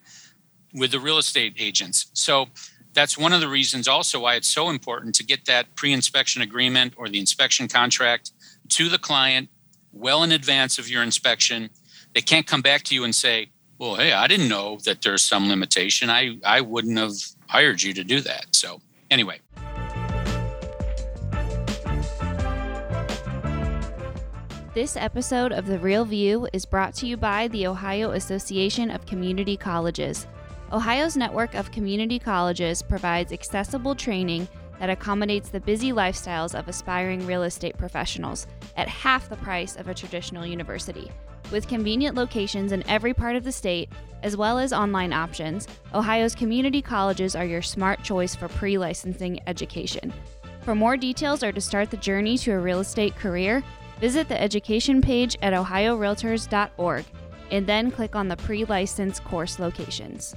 with 0.75 0.91
the 0.91 1.01
real 1.01 1.19
estate 1.19 1.55
agents. 1.59 2.07
So 2.13 2.47
that's 2.93 3.17
one 3.17 3.33
of 3.33 3.41
the 3.41 3.49
reasons 3.49 3.89
also 3.89 4.21
why 4.21 4.35
it's 4.35 4.49
so 4.49 4.71
important 4.71 5.15
to 5.17 5.25
get 5.25 5.45
that 5.47 5.75
pre-inspection 5.77 6.43
agreement 6.43 6.95
or 6.97 7.09
the 7.09 7.21
inspection 7.21 7.69
contract 7.69 8.33
to 8.71 8.89
the 8.89 8.99
client 8.99 9.49
well 9.93 10.23
in 10.23 10.33
advance 10.33 10.79
of 10.79 10.89
your 10.89 11.03
inspection. 11.03 11.71
They 12.15 12.21
can't 12.21 12.47
come 12.47 12.63
back 12.63 12.83
to 12.85 12.95
you 12.95 13.05
and 13.05 13.15
say, 13.15 13.51
well, 13.79 13.95
hey, 13.95 14.13
I 14.13 14.27
didn't 14.27 14.49
know 14.49 14.79
that 14.85 15.03
there's 15.03 15.25
some 15.25 15.49
limitation. 15.49 16.11
I, 16.11 16.39
I 16.45 16.61
wouldn't 16.61 16.99
have 16.99 17.15
hired 17.47 17.83
you 17.83 17.95
to 17.95 18.05
do 18.05 18.21
that. 18.23 18.47
So, 18.51 18.81
anyway. 19.11 19.39
This 24.79 24.97
episode 24.97 25.51
of 25.51 25.67
The 25.67 25.81
Real 25.81 26.05
View 26.05 26.47
is 26.53 26.65
brought 26.65 26.95
to 26.95 27.07
you 27.09 27.17
by 27.17 27.49
the 27.49 27.67
Ohio 27.67 28.13
Association 28.13 28.93
of 28.93 29.05
Community 29.07 29.57
Colleges. 29.57 30.29
Ohio's 30.73 31.17
network 31.17 31.55
of 31.55 31.73
community 31.73 32.21
colleges 32.21 32.81
provides 32.81 33.33
accessible 33.33 33.97
training 33.97 34.47
that 34.79 34.89
accommodates 34.89 35.49
the 35.49 35.59
busy 35.59 35.91
lifestyles 35.91 36.57
of 36.57 36.69
aspiring 36.69 37.27
real 37.27 37.43
estate 37.43 37.77
professionals 37.77 38.47
at 38.77 38.87
half 38.87 39.29
the 39.29 39.35
price 39.39 39.75
of 39.75 39.89
a 39.89 39.95
traditional 39.95 40.47
university. 40.47 41.11
With 41.51 41.67
convenient 41.67 42.15
locations 42.15 42.71
in 42.71 42.89
every 42.89 43.13
part 43.13 43.35
of 43.35 43.43
the 43.43 43.51
state, 43.51 43.91
as 44.23 44.37
well 44.37 44.61
as 44.61 44.73
online 44.73 45.13
options, 45.13 45.67
Ohio's 45.93 46.37
community 46.37 46.83
colleges 46.83 47.35
are 47.35 47.45
your 47.45 47.63
smart 47.63 48.05
choice 48.05 48.37
for 48.37 48.47
pre 48.47 48.79
licensing 48.79 49.41
education. 49.49 50.13
For 50.63 50.77
more 50.77 50.97
details 50.97 51.43
or 51.43 51.51
to 51.51 51.61
start 51.61 51.91
the 51.91 51.97
journey 51.97 52.39
to 52.39 52.53
a 52.53 52.61
real 52.61 52.79
estate 52.79 53.17
career, 53.17 53.65
visit 54.01 54.29
the 54.29 54.41
education 54.41 55.01
page 55.01 55.37
at 55.43 55.53
ohiorealtors.org 55.53 57.05
and 57.51 57.67
then 57.67 57.91
click 57.91 58.15
on 58.15 58.29
the 58.29 58.37
pre 58.37 58.65
license 58.65 59.21
course 59.21 59.59
locations. 59.59 60.35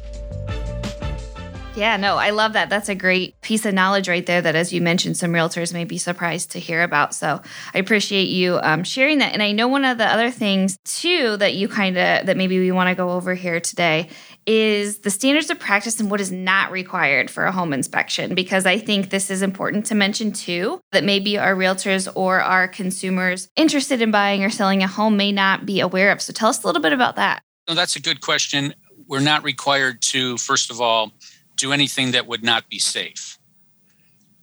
Yeah, 1.74 1.96
no, 1.96 2.18
I 2.18 2.32
love 2.32 2.54
that. 2.54 2.70
That's 2.70 2.90
a 2.90 2.96
great 2.96 3.40
piece 3.40 3.66
of 3.66 3.74
knowledge 3.74 4.10
right 4.10 4.26
there 4.26 4.42
that, 4.42 4.56
as 4.56 4.74
you 4.74 4.82
mentioned, 4.82 5.16
some 5.16 5.32
realtors 5.32 5.74
may 5.74 5.86
be 5.86 5.98
surprised 5.98 6.52
to 6.52 6.60
hear 6.60 6.84
about. 6.84 7.16
So 7.16 7.42
I 7.74 7.80
appreciate 7.80 8.28
you 8.28 8.60
um, 8.62 8.84
sharing 8.84 9.20
that. 9.20 9.32
And 9.32 9.42
I 9.42 9.54
know 9.54 9.70
one 9.70 9.86
of 9.86 9.98
the 9.98 10.06
other 10.06 10.32
things, 10.32 10.78
too, 10.84 11.38
that 11.38 11.54
you 11.54 11.70
kind 11.70 11.98
of, 11.98 12.26
that 12.26 12.36
maybe 12.36 12.60
we 12.60 12.74
want 12.74 12.90
to 12.90 12.96
go 12.96 13.12
over 13.12 13.34
here 13.36 13.62
today 13.62 14.10
is 14.46 15.00
the 15.00 15.10
standards 15.10 15.50
of 15.50 15.60
practice 15.60 16.00
and 16.00 16.10
what 16.10 16.20
is 16.20 16.32
not 16.32 16.72
required 16.72 17.30
for 17.30 17.46
a 17.46 17.52
home 17.52 17.74
inspection 17.74 18.34
because 18.34 18.66
I 18.66 18.80
think 18.80 19.10
this 19.10 19.30
is 19.30 19.42
important 19.42 19.86
to 19.88 19.96
mention 19.96 20.32
too 20.32 20.80
that 20.92 21.04
maybe 21.04 21.38
our 21.38 21.56
realtors 21.56 22.12
or 22.16 22.42
our 22.42 22.68
consumers 22.68 23.50
interested 23.56 24.02
in 24.02 24.12
buying 24.12 24.44
or 24.44 24.50
selling 24.50 24.82
a 24.82 24.88
home 24.88 25.16
may 25.16 25.32
not 25.32 25.66
be 25.66 25.80
aware 25.80 26.12
of. 26.12 26.22
So 26.22 26.34
tell 26.34 26.50
us 26.50 26.64
a 26.64 26.66
little 26.66 26.82
bit 26.82 26.94
about 26.94 27.18
that. 27.18 27.44
No, 27.68 27.76
that's 27.76 27.96
a 27.96 28.02
good 28.02 28.22
question. 28.22 28.74
We're 29.08 29.20
not 29.20 29.44
required 29.44 30.02
to, 30.04 30.38
first 30.38 30.72
of 30.72 30.82
all, 30.82 31.12
do 31.56 31.72
anything 31.72 32.12
that 32.12 32.28
would 32.28 32.44
not 32.44 32.68
be 32.70 32.80
safe. 32.80 33.38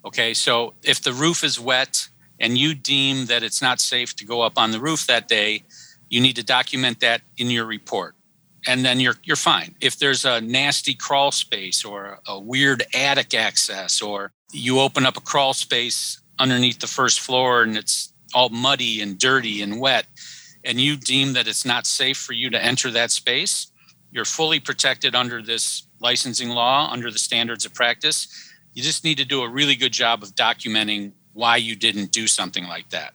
Okay, 0.04 0.32
so 0.34 0.74
if 0.84 1.02
the 1.02 1.12
roof 1.12 1.42
is 1.42 1.58
wet 1.58 2.08
and 2.38 2.56
you 2.56 2.74
deem 2.74 3.26
that 3.26 3.42
it's 3.42 3.60
not 3.60 3.80
safe 3.80 4.14
to 4.16 4.24
go 4.24 4.42
up 4.42 4.56
on 4.56 4.70
the 4.70 4.78
roof 4.78 5.06
that 5.08 5.26
day, 5.26 5.64
you 6.08 6.20
need 6.20 6.36
to 6.36 6.44
document 6.44 7.00
that 7.00 7.22
in 7.36 7.50
your 7.50 7.66
report. 7.66 8.14
And 8.68 8.84
then 8.84 9.00
you're 9.00 9.16
you're 9.24 9.36
fine. 9.36 9.74
If 9.80 9.98
there's 9.98 10.24
a 10.24 10.40
nasty 10.40 10.94
crawl 10.94 11.32
space 11.32 11.84
or 11.84 12.20
a 12.28 12.38
weird 12.38 12.84
attic 12.94 13.34
access 13.34 14.02
or 14.02 14.30
you 14.52 14.78
open 14.78 15.06
up 15.06 15.16
a 15.16 15.20
crawl 15.20 15.54
space 15.54 16.20
underneath 16.38 16.78
the 16.78 16.86
first 16.86 17.20
floor 17.20 17.62
and 17.62 17.76
it's 17.76 18.12
all 18.34 18.50
muddy 18.50 19.00
and 19.00 19.18
dirty 19.18 19.62
and 19.62 19.80
wet 19.80 20.06
and 20.64 20.78
you 20.80 20.96
deem 20.96 21.32
that 21.32 21.48
it's 21.48 21.64
not 21.64 21.86
safe 21.86 22.18
for 22.18 22.34
you 22.34 22.50
to 22.50 22.62
enter 22.62 22.90
that 22.90 23.10
space, 23.10 23.72
you're 24.10 24.26
fully 24.26 24.60
protected 24.60 25.14
under 25.14 25.40
this 25.42 25.86
licensing 26.00 26.50
law, 26.50 26.90
under 26.90 27.10
the 27.10 27.18
standards 27.18 27.64
of 27.64 27.72
practice. 27.72 28.28
You 28.74 28.82
just 28.82 29.02
need 29.02 29.16
to 29.16 29.24
do 29.24 29.42
a 29.42 29.48
really 29.48 29.76
good 29.76 29.92
job 29.92 30.22
of 30.22 30.34
documenting 30.34 31.12
why 31.32 31.56
you 31.56 31.74
didn't 31.74 32.12
do 32.12 32.26
something 32.26 32.66
like 32.66 32.90
that. 32.90 33.14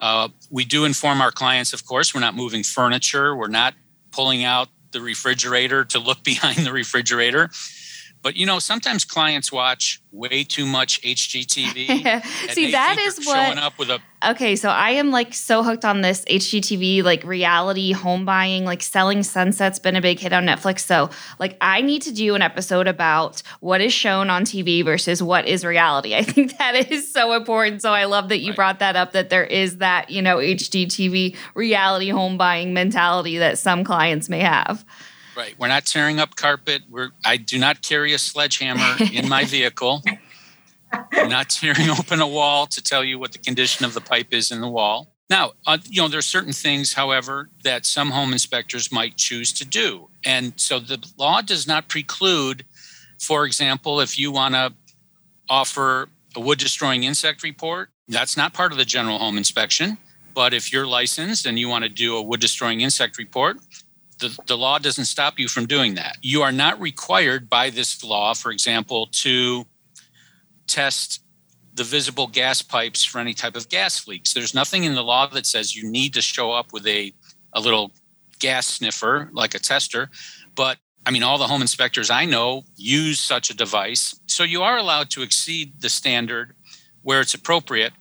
Uh, 0.00 0.28
we 0.50 0.64
do 0.64 0.84
inform 0.84 1.20
our 1.20 1.30
clients, 1.30 1.72
of 1.72 1.84
course, 1.84 2.14
we're 2.14 2.20
not 2.20 2.34
moving 2.34 2.62
furniture, 2.62 3.36
we're 3.36 3.48
not 3.48 3.74
pulling 4.12 4.44
out 4.44 4.68
the 4.92 5.00
refrigerator 5.00 5.84
to 5.86 5.98
look 5.98 6.22
behind 6.24 6.66
the 6.66 6.72
refrigerator. 6.72 7.50
But 8.20 8.36
you 8.36 8.46
know, 8.46 8.58
sometimes 8.58 9.04
clients 9.04 9.52
watch 9.52 10.00
way 10.10 10.42
too 10.42 10.66
much 10.66 11.00
HGTV. 11.02 12.24
See, 12.52 12.72
that 12.72 12.98
is 12.98 13.24
what 13.24 13.46
showing 13.46 13.58
up 13.58 13.78
with 13.78 13.90
a. 13.90 14.00
Okay, 14.26 14.56
so 14.56 14.70
I 14.70 14.90
am 14.90 15.10
like 15.10 15.32
so 15.32 15.62
hooked 15.62 15.84
on 15.84 16.00
this 16.00 16.24
HGTV 16.24 17.04
like 17.04 17.22
reality 17.22 17.92
home 17.92 18.24
buying, 18.24 18.64
like 18.64 18.82
Selling 18.82 19.22
Sunset's 19.22 19.78
been 19.78 19.94
a 19.94 20.00
big 20.00 20.18
hit 20.18 20.32
on 20.32 20.44
Netflix. 20.44 20.80
So 20.80 21.10
like 21.38 21.56
I 21.60 21.80
need 21.80 22.02
to 22.02 22.12
do 22.12 22.34
an 22.34 22.42
episode 22.42 22.88
about 22.88 23.42
what 23.60 23.80
is 23.80 23.92
shown 23.92 24.30
on 24.30 24.44
TV 24.44 24.84
versus 24.84 25.22
what 25.22 25.46
is 25.46 25.64
reality. 25.64 26.16
I 26.16 26.22
think 26.22 26.58
that 26.58 26.90
is 26.90 27.10
so 27.10 27.34
important. 27.34 27.82
So 27.82 27.92
I 27.92 28.06
love 28.06 28.30
that 28.30 28.38
you 28.38 28.48
right. 28.48 28.56
brought 28.56 28.78
that 28.80 28.96
up. 28.96 29.12
That 29.12 29.30
there 29.30 29.44
is 29.44 29.78
that 29.78 30.10
you 30.10 30.22
know 30.22 30.38
HGTV 30.38 31.36
reality 31.54 32.08
home 32.08 32.36
buying 32.36 32.74
mentality 32.74 33.38
that 33.38 33.58
some 33.58 33.84
clients 33.84 34.28
may 34.28 34.40
have. 34.40 34.84
Right. 35.38 35.54
We're 35.56 35.68
not 35.68 35.86
tearing 35.86 36.18
up 36.18 36.34
carpet. 36.34 36.82
We're 36.90 37.10
I 37.24 37.36
do 37.36 37.60
not 37.60 37.80
carry 37.80 38.12
a 38.12 38.18
sledgehammer 38.18 38.96
in 39.12 39.28
my 39.28 39.44
vehicle. 39.56 40.02
I'm 41.12 41.28
not 41.28 41.48
tearing 41.48 41.88
open 41.90 42.20
a 42.20 42.26
wall 42.26 42.66
to 42.66 42.82
tell 42.82 43.04
you 43.04 43.20
what 43.20 43.30
the 43.30 43.38
condition 43.38 43.84
of 43.84 43.94
the 43.94 44.00
pipe 44.00 44.32
is 44.32 44.50
in 44.50 44.60
the 44.60 44.66
wall. 44.66 45.14
Now, 45.30 45.52
uh, 45.64 45.78
you 45.88 46.02
know, 46.02 46.08
there 46.08 46.18
are 46.18 46.22
certain 46.22 46.52
things, 46.52 46.94
however, 46.94 47.50
that 47.62 47.86
some 47.86 48.10
home 48.10 48.32
inspectors 48.32 48.90
might 48.90 49.16
choose 49.16 49.52
to 49.52 49.64
do. 49.64 50.08
And 50.24 50.54
so 50.56 50.80
the 50.80 51.06
law 51.16 51.40
does 51.40 51.68
not 51.68 51.86
preclude, 51.86 52.64
for 53.20 53.44
example, 53.44 54.00
if 54.00 54.18
you 54.18 54.32
want 54.32 54.54
to 54.54 54.72
offer 55.48 56.08
a 56.34 56.40
wood 56.40 56.58
destroying 56.58 57.04
insect 57.04 57.44
report, 57.44 57.90
that's 58.08 58.36
not 58.36 58.54
part 58.54 58.72
of 58.72 58.78
the 58.78 58.84
general 58.84 59.18
home 59.18 59.38
inspection. 59.38 59.98
But 60.34 60.52
if 60.52 60.72
you're 60.72 60.86
licensed 60.86 61.46
and 61.46 61.58
you 61.58 61.68
want 61.68 61.84
to 61.84 61.88
do 61.88 62.16
a 62.16 62.22
wood 62.22 62.40
destroying 62.40 62.80
insect 62.80 63.18
report, 63.18 63.58
the, 64.18 64.36
the 64.46 64.56
law 64.56 64.78
doesn't 64.78 65.04
stop 65.04 65.38
you 65.38 65.48
from 65.48 65.66
doing 65.66 65.94
that. 65.94 66.18
You 66.22 66.42
are 66.42 66.52
not 66.52 66.80
required 66.80 67.48
by 67.48 67.70
this 67.70 68.02
law, 68.02 68.34
for 68.34 68.50
example, 68.50 69.08
to 69.12 69.66
test 70.66 71.22
the 71.74 71.84
visible 71.84 72.26
gas 72.26 72.60
pipes 72.60 73.04
for 73.04 73.20
any 73.20 73.34
type 73.34 73.56
of 73.56 73.68
gas 73.68 74.06
leaks. 74.08 74.34
There's 74.34 74.54
nothing 74.54 74.84
in 74.84 74.94
the 74.94 75.04
law 75.04 75.26
that 75.28 75.46
says 75.46 75.76
you 75.76 75.88
need 75.88 76.14
to 76.14 76.22
show 76.22 76.52
up 76.52 76.72
with 76.72 76.86
a, 76.86 77.12
a 77.52 77.60
little 77.60 77.92
gas 78.38 78.66
sniffer 78.66 79.30
like 79.32 79.54
a 79.54 79.58
tester. 79.58 80.10
But 80.54 80.78
I 81.06 81.10
mean, 81.10 81.22
all 81.22 81.38
the 81.38 81.46
home 81.46 81.62
inspectors 81.62 82.10
I 82.10 82.24
know 82.24 82.64
use 82.76 83.20
such 83.20 83.50
a 83.50 83.56
device. 83.56 84.18
So 84.26 84.42
you 84.42 84.62
are 84.62 84.76
allowed 84.76 85.10
to 85.10 85.22
exceed 85.22 85.80
the 85.80 85.88
standard 85.88 86.54
where 87.02 87.20
it's 87.20 87.34
appropriate, 87.34 87.92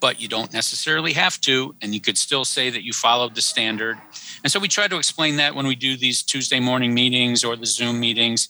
but 0.00 0.20
you 0.20 0.28
don't 0.28 0.52
necessarily 0.52 1.12
have 1.12 1.40
to. 1.42 1.74
And 1.80 1.94
you 1.94 2.00
could 2.00 2.18
still 2.18 2.44
say 2.44 2.70
that 2.70 2.84
you 2.84 2.92
followed 2.92 3.34
the 3.34 3.40
standard 3.40 3.98
and 4.42 4.50
so 4.50 4.58
we 4.58 4.68
try 4.68 4.88
to 4.88 4.96
explain 4.96 5.36
that 5.36 5.54
when 5.54 5.66
we 5.66 5.74
do 5.74 5.96
these 5.96 6.22
Tuesday 6.22 6.60
morning 6.60 6.94
meetings 6.94 7.44
or 7.44 7.56
the 7.56 7.66
Zoom 7.66 8.00
meetings. 8.00 8.48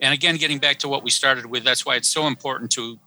And 0.00 0.12
again, 0.12 0.36
getting 0.36 0.58
back 0.58 0.78
to 0.80 0.88
what 0.88 1.02
we 1.02 1.10
started 1.10 1.46
with, 1.46 1.64
that's 1.64 1.86
why 1.86 1.96
it's 1.96 2.08
so 2.08 2.26
important 2.26 2.70
to 2.72 2.98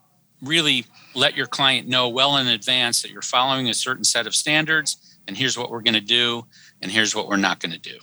really 0.42 0.86
let 1.14 1.36
your 1.36 1.46
client 1.46 1.88
know 1.88 2.08
well 2.08 2.36
in 2.36 2.46
advance 2.46 3.02
that 3.02 3.10
you're 3.10 3.22
following 3.22 3.68
a 3.68 3.74
certain 3.74 4.04
set 4.04 4.26
of 4.26 4.34
standards 4.34 5.18
and 5.26 5.36
here's 5.36 5.56
what 5.56 5.70
we're 5.70 5.82
going 5.82 5.94
to 5.94 6.00
do 6.00 6.46
and 6.82 6.90
here's 6.90 7.14
what 7.14 7.28
we're 7.28 7.36
not 7.36 7.60
going 7.60 7.72
to 7.72 7.78
do. 7.78 7.98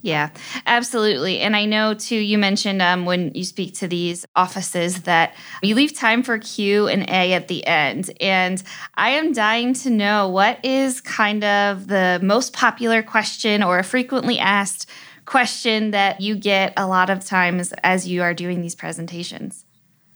Yeah, 0.00 0.30
absolutely. 0.66 1.40
And 1.40 1.56
I 1.56 1.64
know 1.64 1.92
too, 1.92 2.16
you 2.16 2.38
mentioned 2.38 2.80
um, 2.80 3.04
when 3.04 3.32
you 3.34 3.44
speak 3.44 3.74
to 3.74 3.88
these 3.88 4.24
offices 4.36 5.02
that 5.02 5.34
you 5.62 5.74
leave 5.74 5.92
time 5.92 6.22
for 6.22 6.38
Q 6.38 6.86
and 6.86 7.02
A 7.10 7.32
at 7.32 7.48
the 7.48 7.66
end. 7.66 8.10
And 8.20 8.62
I 8.94 9.10
am 9.10 9.32
dying 9.32 9.74
to 9.74 9.90
know 9.90 10.28
what 10.28 10.64
is 10.64 11.00
kind 11.00 11.42
of 11.42 11.88
the 11.88 12.20
most 12.22 12.52
popular 12.52 13.02
question 13.02 13.62
or 13.62 13.78
a 13.78 13.84
frequently 13.84 14.38
asked 14.38 14.88
question 15.24 15.90
that 15.90 16.20
you 16.20 16.36
get 16.36 16.72
a 16.76 16.86
lot 16.86 17.10
of 17.10 17.24
times 17.24 17.72
as 17.82 18.06
you 18.06 18.22
are 18.22 18.32
doing 18.32 18.62
these 18.62 18.74
presentations. 18.74 19.64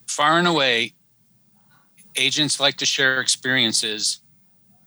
Far 0.07 0.39
and 0.39 0.47
away, 0.47 0.95
agents 2.17 2.61
like 2.61 2.77
to 2.77 2.87
share 2.87 3.21
experiences 3.21 4.22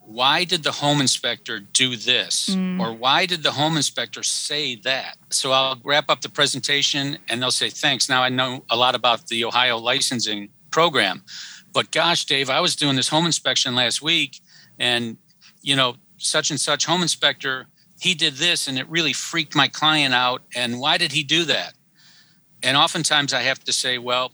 why 0.05 0.43
did 0.43 0.63
the 0.63 0.71
home 0.71 1.01
inspector 1.01 1.59
do 1.59 1.95
this? 1.95 2.49
Mm. 2.49 2.79
Or 2.79 2.93
why 2.93 3.25
did 3.25 3.43
the 3.43 3.51
home 3.51 3.75
inspector 3.75 4.23
say 4.23 4.75
that? 4.77 5.17
So 5.31 5.51
I'll 5.51 5.79
wrap 5.83 6.09
up 6.09 6.21
the 6.21 6.29
presentation 6.29 7.17
and 7.27 7.41
they'll 7.41 7.51
say, 7.51 7.69
thanks. 7.69 8.07
Now 8.07 8.21
I 8.21 8.29
know 8.29 8.63
a 8.69 8.77
lot 8.77 8.95
about 8.95 9.27
the 9.27 9.43
Ohio 9.45 9.77
licensing 9.77 10.49
program. 10.71 11.23
But 11.73 11.91
gosh, 11.91 12.25
Dave, 12.25 12.49
I 12.49 12.59
was 12.61 12.75
doing 12.75 12.95
this 12.95 13.09
home 13.09 13.25
inspection 13.25 13.75
last 13.75 14.01
week 14.01 14.39
and, 14.79 15.17
you 15.61 15.75
know, 15.75 15.95
such 16.17 16.51
and 16.51 16.59
such 16.59 16.85
home 16.85 17.01
inspector, 17.01 17.67
he 17.99 18.13
did 18.13 18.35
this 18.35 18.67
and 18.67 18.77
it 18.77 18.87
really 18.89 19.13
freaked 19.13 19.55
my 19.55 19.67
client 19.67 20.13
out. 20.13 20.43
And 20.55 20.79
why 20.79 20.97
did 20.97 21.11
he 21.11 21.23
do 21.23 21.45
that? 21.45 21.73
And 22.61 22.77
oftentimes 22.77 23.33
I 23.33 23.41
have 23.41 23.63
to 23.63 23.73
say, 23.73 23.97
well, 23.97 24.31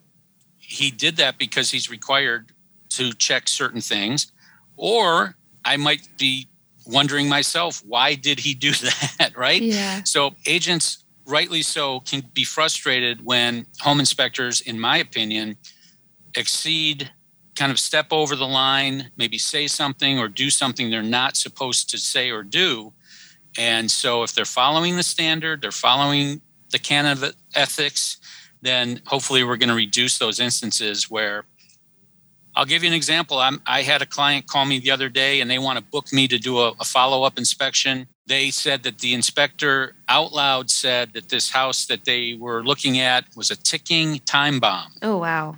he 0.58 0.92
did 0.92 1.18
that 1.18 1.38
because 1.38 1.72
he's 1.72 1.90
required 1.90 2.52
to 2.90 3.14
check 3.14 3.48
certain 3.48 3.82
things. 3.82 4.32
Or 4.76 5.36
I 5.64 5.78
might 5.78 6.08
be 6.18 6.48
wondering 6.86 7.30
myself, 7.30 7.82
why 7.86 8.16
did 8.16 8.40
he 8.40 8.54
do 8.54 8.72
that? 9.20 9.34
right? 9.36 9.62
Yeah. 9.62 10.04
So 10.04 10.36
agents, 10.46 11.04
rightly 11.26 11.62
so, 11.62 12.00
can 12.02 12.24
be 12.34 12.44
frustrated 12.44 13.24
when 13.24 13.66
home 13.80 14.00
inspectors, 14.00 14.62
in 14.62 14.80
my 14.80 14.98
opinion, 14.98 15.58
exceed 16.36 17.12
kind 17.56 17.72
of 17.72 17.80
step 17.80 18.08
over 18.12 18.36
the 18.36 18.48
line, 18.48 19.12
maybe 19.18 19.38
say 19.38 19.68
something 19.68 20.18
or 20.18 20.28
do 20.28 20.50
something 20.50 20.90
they're 20.90 21.04
not 21.04 21.36
supposed 21.36 21.90
to 21.90 21.98
say 21.98 22.32
or 22.32 22.44
do. 22.44 22.94
And 23.58 23.92
so 23.92 24.24
if 24.24 24.34
they're 24.34 24.46
following 24.46 24.96
the 24.96 25.04
standard, 25.04 25.62
they're 25.62 25.72
following 25.72 26.42
the 26.72 26.80
canon 26.80 27.12
of 27.12 27.36
ethics, 27.54 28.18
then 28.62 29.02
hopefully 29.06 29.44
we're 29.44 29.58
going 29.58 29.70
to 29.70 29.76
reduce 29.76 30.18
those 30.18 30.40
instances 30.40 31.10
where 31.10 31.46
I'll 32.56 32.66
give 32.66 32.84
you 32.84 32.90
an 32.90 32.96
example. 32.96 33.40
I'm, 33.40 33.62
i 33.66 33.82
had 33.82 34.02
a 34.02 34.06
client 34.06 34.48
call 34.48 34.66
me 34.66 34.80
the 34.80 34.92
other 34.92 35.10
day 35.10 35.42
and 35.42 35.50
they 35.50 35.60
want 35.60 35.80
to 35.80 35.84
book 35.84 36.12
me 36.12 36.28
to 36.28 36.38
do 36.38 36.60
a, 36.60 36.74
a 36.80 36.84
follow 36.84 37.24
up 37.24 37.38
inspection. 37.38 38.08
They 38.28 38.52
said 38.52 38.84
that 38.84 39.00
the 39.00 39.14
inspector 39.14 39.96
out 40.08 40.34
loud 40.34 40.70
said 40.70 41.14
that 41.14 41.30
this 41.30 41.52
house 41.52 41.86
that 41.86 42.06
they 42.06 42.38
were 42.40 42.64
looking 42.64 43.00
at 43.00 43.26
was 43.36 43.52
a 43.52 43.56
ticking 43.56 44.20
time 44.20 44.60
bomb. 44.60 44.94
Oh, 45.02 45.18
wow. 45.18 45.58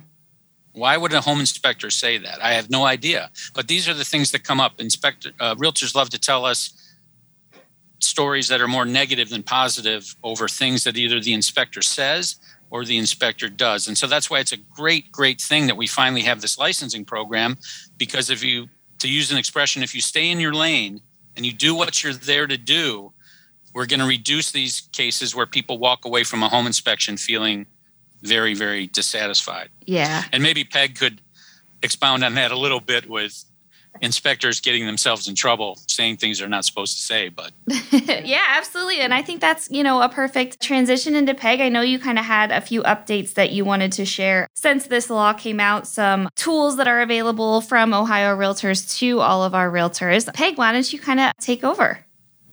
Why 0.72 0.96
would 0.96 1.12
a 1.12 1.20
home 1.20 1.40
inspector 1.40 1.90
say 1.90 2.18
that? 2.18 2.42
I 2.42 2.54
have 2.54 2.70
no 2.70 2.84
idea. 2.84 3.30
But 3.54 3.68
these 3.68 3.88
are 3.88 3.94
the 3.94 4.04
things 4.04 4.32
that 4.32 4.42
come 4.42 4.60
up. 4.60 4.80
Inspector 4.80 5.30
uh, 5.38 5.54
realtors 5.54 5.94
love 5.94 6.10
to 6.10 6.18
tell 6.18 6.44
us 6.44 6.80
stories 8.00 8.48
that 8.48 8.60
are 8.60 8.68
more 8.68 8.84
negative 8.84 9.30
than 9.30 9.42
positive 9.42 10.14
over 10.22 10.46
things 10.48 10.84
that 10.84 10.96
either 10.96 11.20
the 11.20 11.32
inspector 11.32 11.82
says 11.82 12.36
or 12.74 12.84
the 12.84 12.98
inspector 12.98 13.48
does. 13.48 13.86
And 13.86 13.96
so 13.96 14.08
that's 14.08 14.28
why 14.28 14.40
it's 14.40 14.50
a 14.50 14.56
great, 14.56 15.12
great 15.12 15.40
thing 15.40 15.68
that 15.68 15.76
we 15.76 15.86
finally 15.86 16.22
have 16.22 16.40
this 16.40 16.58
licensing 16.58 17.04
program. 17.04 17.56
Because 17.98 18.30
if 18.30 18.42
you, 18.42 18.66
to 18.98 19.08
use 19.08 19.30
an 19.30 19.38
expression, 19.38 19.84
if 19.84 19.94
you 19.94 20.00
stay 20.00 20.28
in 20.28 20.40
your 20.40 20.52
lane 20.52 21.00
and 21.36 21.46
you 21.46 21.52
do 21.52 21.72
what 21.72 22.02
you're 22.02 22.12
there 22.12 22.48
to 22.48 22.56
do, 22.56 23.12
we're 23.74 23.86
going 23.86 24.00
to 24.00 24.06
reduce 24.06 24.50
these 24.50 24.88
cases 24.90 25.36
where 25.36 25.46
people 25.46 25.78
walk 25.78 26.04
away 26.04 26.24
from 26.24 26.42
a 26.42 26.48
home 26.48 26.66
inspection 26.66 27.16
feeling 27.16 27.66
very, 28.22 28.54
very 28.54 28.88
dissatisfied. 28.88 29.68
Yeah. 29.86 30.24
And 30.32 30.42
maybe 30.42 30.64
Peg 30.64 30.98
could 30.98 31.20
expound 31.80 32.24
on 32.24 32.34
that 32.34 32.50
a 32.50 32.58
little 32.58 32.80
bit 32.80 33.08
with 33.08 33.44
inspectors 34.00 34.60
getting 34.60 34.86
themselves 34.86 35.28
in 35.28 35.34
trouble 35.34 35.78
saying 35.86 36.16
things 36.16 36.38
they're 36.38 36.48
not 36.48 36.64
supposed 36.64 36.96
to 36.96 37.02
say 37.02 37.28
but 37.28 37.52
yeah 38.24 38.42
absolutely 38.56 39.00
and 39.00 39.14
i 39.14 39.22
think 39.22 39.40
that's 39.40 39.70
you 39.70 39.82
know 39.82 40.02
a 40.02 40.08
perfect 40.08 40.60
transition 40.60 41.14
into 41.14 41.34
peg. 41.34 41.60
I 41.60 41.68
know 41.68 41.80
you 41.80 41.98
kind 41.98 42.18
of 42.18 42.24
had 42.24 42.50
a 42.50 42.60
few 42.60 42.82
updates 42.82 43.34
that 43.34 43.52
you 43.52 43.64
wanted 43.64 43.92
to 43.92 44.04
share. 44.04 44.48
Since 44.54 44.86
this 44.86 45.10
law 45.10 45.32
came 45.32 45.60
out 45.60 45.86
some 45.86 46.28
tools 46.36 46.76
that 46.76 46.88
are 46.88 47.00
available 47.00 47.60
from 47.60 47.92
ohio 47.92 48.36
realtors 48.36 48.98
to 48.98 49.20
all 49.20 49.44
of 49.44 49.54
our 49.54 49.70
realtors. 49.70 50.32
Peg 50.32 50.58
why 50.58 50.72
don't 50.72 50.92
you 50.92 50.98
kind 50.98 51.20
of 51.20 51.32
take 51.40 51.64
over? 51.64 51.98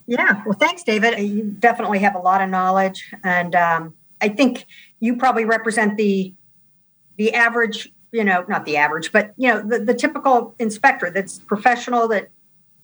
Yeah 0.07 0.41
well 0.45 0.57
thanks 0.57 0.83
david. 0.83 1.17
You 1.19 1.43
definitely 1.43 1.99
have 1.99 2.15
a 2.15 2.19
lot 2.19 2.41
of 2.41 2.49
knowledge 2.49 3.13
and 3.23 3.55
um, 3.55 3.93
i 4.21 4.27
think 4.29 4.65
you 4.99 5.15
probably 5.15 5.45
represent 5.45 5.97
the 5.97 6.33
the 7.17 7.33
average 7.33 7.91
you 8.11 8.23
know, 8.23 8.45
not 8.47 8.65
the 8.65 8.77
average, 8.77 9.11
but 9.11 9.33
you 9.37 9.47
know, 9.47 9.61
the, 9.61 9.79
the 9.79 9.93
typical 9.93 10.55
inspector 10.59 11.09
that's 11.09 11.39
professional 11.39 12.07
that 12.09 12.29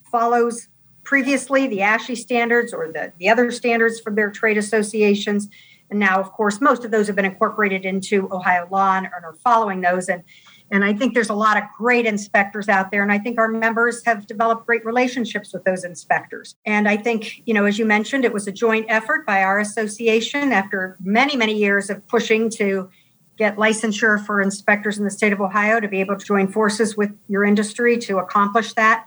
follows 0.04 0.70
previously 1.04 1.68
the 1.68 1.80
ASHI 1.80 2.18
standards 2.18 2.74
or 2.74 2.92
the, 2.92 3.14
the 3.18 3.30
other 3.30 3.52
standards 3.52 4.00
from 4.00 4.16
their 4.16 4.30
trade 4.30 4.58
associations. 4.58 5.48
And 5.90 6.00
now, 6.00 6.20
of 6.20 6.32
course, 6.34 6.60
most 6.60 6.84
of 6.84 6.92
those 6.92 7.08
have 7.08 7.16
been 7.16 7.26
incorporated 7.26 7.86
into 7.86 8.28
Ohio 8.32 8.68
law 8.70 8.98
and 8.98 9.08
are 9.08 9.36
following 9.44 9.82
those. 9.82 10.10
And 10.10 10.24
and 10.70 10.84
I 10.84 10.94
think 10.94 11.14
there's 11.14 11.30
a 11.30 11.34
lot 11.34 11.58
of 11.58 11.64
great 11.78 12.06
inspectors 12.06 12.68
out 12.68 12.92
there. 12.92 13.02
And 13.02 13.12
I 13.12 13.20
think 13.20 13.40
our 13.40 13.48
members 13.48 14.04
have 14.06 14.28
developed 14.28 14.66
great 14.66 14.86
relationships 14.86 15.54
with 15.54 15.64
those 15.64 15.84
inspectors. 15.84 16.56
And 16.66 16.90
I 16.90 16.98
think, 16.98 17.42
you 17.46 17.54
know, 17.54 17.66
as 17.66 17.80
you 17.80 17.86
mentioned, 17.86 18.26
it 18.26 18.34
was 18.34 18.48
a 18.48 18.52
joint 18.52 18.86
effort 18.90 19.26
by 19.26 19.44
our 19.44 19.60
association 19.60 20.52
after 20.52 20.98
many, 21.02 21.38
many 21.38 21.54
years 21.54 21.90
of 21.90 22.06
pushing 22.08 22.50
to 22.52 22.90
get 23.38 23.56
licensure 23.56 24.24
for 24.26 24.42
inspectors 24.42 24.98
in 24.98 25.04
the 25.04 25.12
state 25.12 25.32
of 25.32 25.40
Ohio 25.40 25.80
to 25.80 25.88
be 25.88 26.00
able 26.00 26.18
to 26.18 26.26
join 26.26 26.48
forces 26.48 26.98
with 26.98 27.12
your 27.28 27.44
industry 27.44 27.98
to 28.00 28.18
accomplish 28.18 28.74
that. 28.74 29.06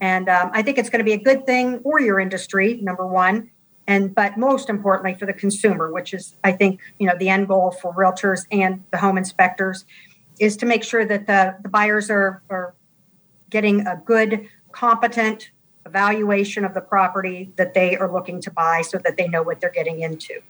And 0.00 0.28
um, 0.28 0.50
I 0.52 0.62
think 0.62 0.78
it's 0.78 0.90
going 0.90 1.00
to 1.00 1.04
be 1.04 1.12
a 1.12 1.22
good 1.22 1.46
thing 1.46 1.80
for 1.80 2.00
your 2.00 2.18
industry, 2.18 2.80
number 2.82 3.06
one, 3.06 3.50
and 3.86 4.14
but 4.14 4.36
most 4.36 4.68
importantly 4.68 5.14
for 5.14 5.26
the 5.26 5.32
consumer, 5.32 5.92
which 5.92 6.14
is 6.14 6.36
I 6.42 6.52
think 6.52 6.80
you 6.98 7.06
know 7.06 7.14
the 7.18 7.28
end 7.28 7.48
goal 7.48 7.72
for 7.72 7.92
realtors 7.94 8.46
and 8.50 8.84
the 8.90 8.98
home 8.98 9.18
inspectors, 9.18 9.84
is 10.38 10.56
to 10.58 10.66
make 10.66 10.82
sure 10.82 11.04
that 11.04 11.26
the, 11.26 11.56
the 11.62 11.68
buyers 11.68 12.10
are, 12.10 12.42
are 12.50 12.74
getting 13.50 13.86
a 13.86 14.00
good, 14.04 14.48
competent 14.72 15.50
evaluation 15.86 16.64
of 16.64 16.74
the 16.74 16.80
property 16.80 17.52
that 17.56 17.74
they 17.74 17.96
are 17.96 18.12
looking 18.12 18.40
to 18.40 18.50
buy 18.50 18.82
so 18.82 18.98
that 18.98 19.16
they 19.16 19.28
know 19.28 19.42
what 19.42 19.60
they're 19.60 19.70
getting 19.70 20.00
into. 20.00 20.40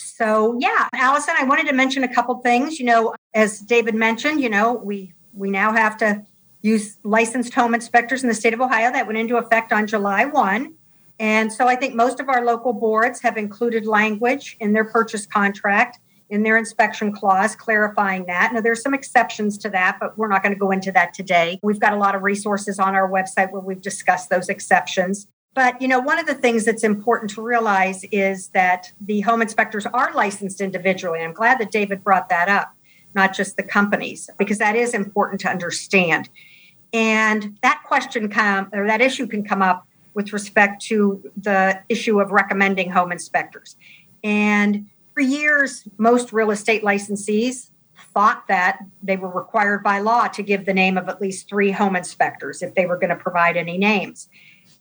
So 0.00 0.56
yeah, 0.58 0.88
Allison, 0.94 1.34
I 1.38 1.44
wanted 1.44 1.66
to 1.68 1.72
mention 1.72 2.04
a 2.04 2.12
couple 2.12 2.36
things. 2.40 2.78
You 2.78 2.86
know, 2.86 3.14
as 3.34 3.60
David 3.60 3.94
mentioned, 3.94 4.40
you 4.40 4.48
know, 4.48 4.74
we 4.74 5.12
we 5.32 5.50
now 5.50 5.72
have 5.72 5.96
to 5.98 6.24
use 6.62 6.98
licensed 7.04 7.54
home 7.54 7.74
inspectors 7.74 8.22
in 8.22 8.28
the 8.28 8.34
state 8.34 8.54
of 8.54 8.60
Ohio. 8.60 8.92
That 8.92 9.06
went 9.06 9.18
into 9.18 9.36
effect 9.36 9.72
on 9.72 9.86
July 9.86 10.24
1. 10.24 10.74
And 11.18 11.52
so 11.52 11.68
I 11.68 11.76
think 11.76 11.94
most 11.94 12.18
of 12.18 12.28
our 12.28 12.44
local 12.44 12.72
boards 12.72 13.20
have 13.20 13.36
included 13.36 13.86
language 13.86 14.56
in 14.58 14.72
their 14.72 14.86
purchase 14.86 15.26
contract, 15.26 15.98
in 16.30 16.44
their 16.44 16.56
inspection 16.56 17.12
clause, 17.12 17.54
clarifying 17.54 18.24
that. 18.26 18.52
Now, 18.54 18.62
there's 18.62 18.80
some 18.80 18.94
exceptions 18.94 19.58
to 19.58 19.70
that, 19.70 19.98
but 20.00 20.16
we're 20.16 20.28
not 20.28 20.42
going 20.42 20.54
to 20.54 20.58
go 20.58 20.70
into 20.70 20.90
that 20.92 21.12
today. 21.12 21.58
We've 21.62 21.80
got 21.80 21.92
a 21.92 21.96
lot 21.96 22.14
of 22.14 22.22
resources 22.22 22.78
on 22.78 22.94
our 22.94 23.10
website 23.10 23.52
where 23.52 23.60
we've 23.60 23.82
discussed 23.82 24.30
those 24.30 24.48
exceptions. 24.48 25.26
But 25.54 25.80
you 25.82 25.88
know, 25.88 25.98
one 25.98 26.18
of 26.18 26.26
the 26.26 26.34
things 26.34 26.64
that's 26.64 26.84
important 26.84 27.30
to 27.32 27.42
realize 27.42 28.04
is 28.04 28.48
that 28.48 28.92
the 29.00 29.20
home 29.20 29.42
inspectors 29.42 29.86
are 29.86 30.12
licensed 30.14 30.60
individually. 30.60 31.20
I'm 31.20 31.32
glad 31.32 31.58
that 31.58 31.70
David 31.70 32.04
brought 32.04 32.28
that 32.28 32.48
up, 32.48 32.72
not 33.14 33.34
just 33.34 33.56
the 33.56 33.62
companies, 33.62 34.30
because 34.38 34.58
that 34.58 34.76
is 34.76 34.94
important 34.94 35.40
to 35.42 35.48
understand. 35.48 36.28
And 36.92 37.58
that 37.62 37.82
question 37.84 38.28
come 38.28 38.68
or 38.72 38.86
that 38.86 39.00
issue 39.00 39.26
can 39.26 39.44
come 39.44 39.62
up 39.62 39.86
with 40.14 40.32
respect 40.32 40.82
to 40.82 41.22
the 41.36 41.80
issue 41.88 42.20
of 42.20 42.30
recommending 42.32 42.90
home 42.90 43.12
inspectors. 43.12 43.76
And 44.22 44.88
for 45.14 45.20
years, 45.20 45.86
most 45.98 46.32
real 46.32 46.50
estate 46.50 46.82
licensees 46.82 47.70
thought 48.12 48.46
that 48.48 48.78
they 49.02 49.16
were 49.16 49.30
required 49.30 49.82
by 49.82 50.00
law 50.00 50.26
to 50.28 50.42
give 50.42 50.64
the 50.64 50.74
name 50.74 50.98
of 50.98 51.08
at 51.08 51.20
least 51.20 51.48
three 51.48 51.70
home 51.70 51.94
inspectors 51.94 52.62
if 52.62 52.74
they 52.74 52.86
were 52.86 52.96
going 52.96 53.10
to 53.10 53.16
provide 53.16 53.56
any 53.56 53.78
names. 53.78 54.28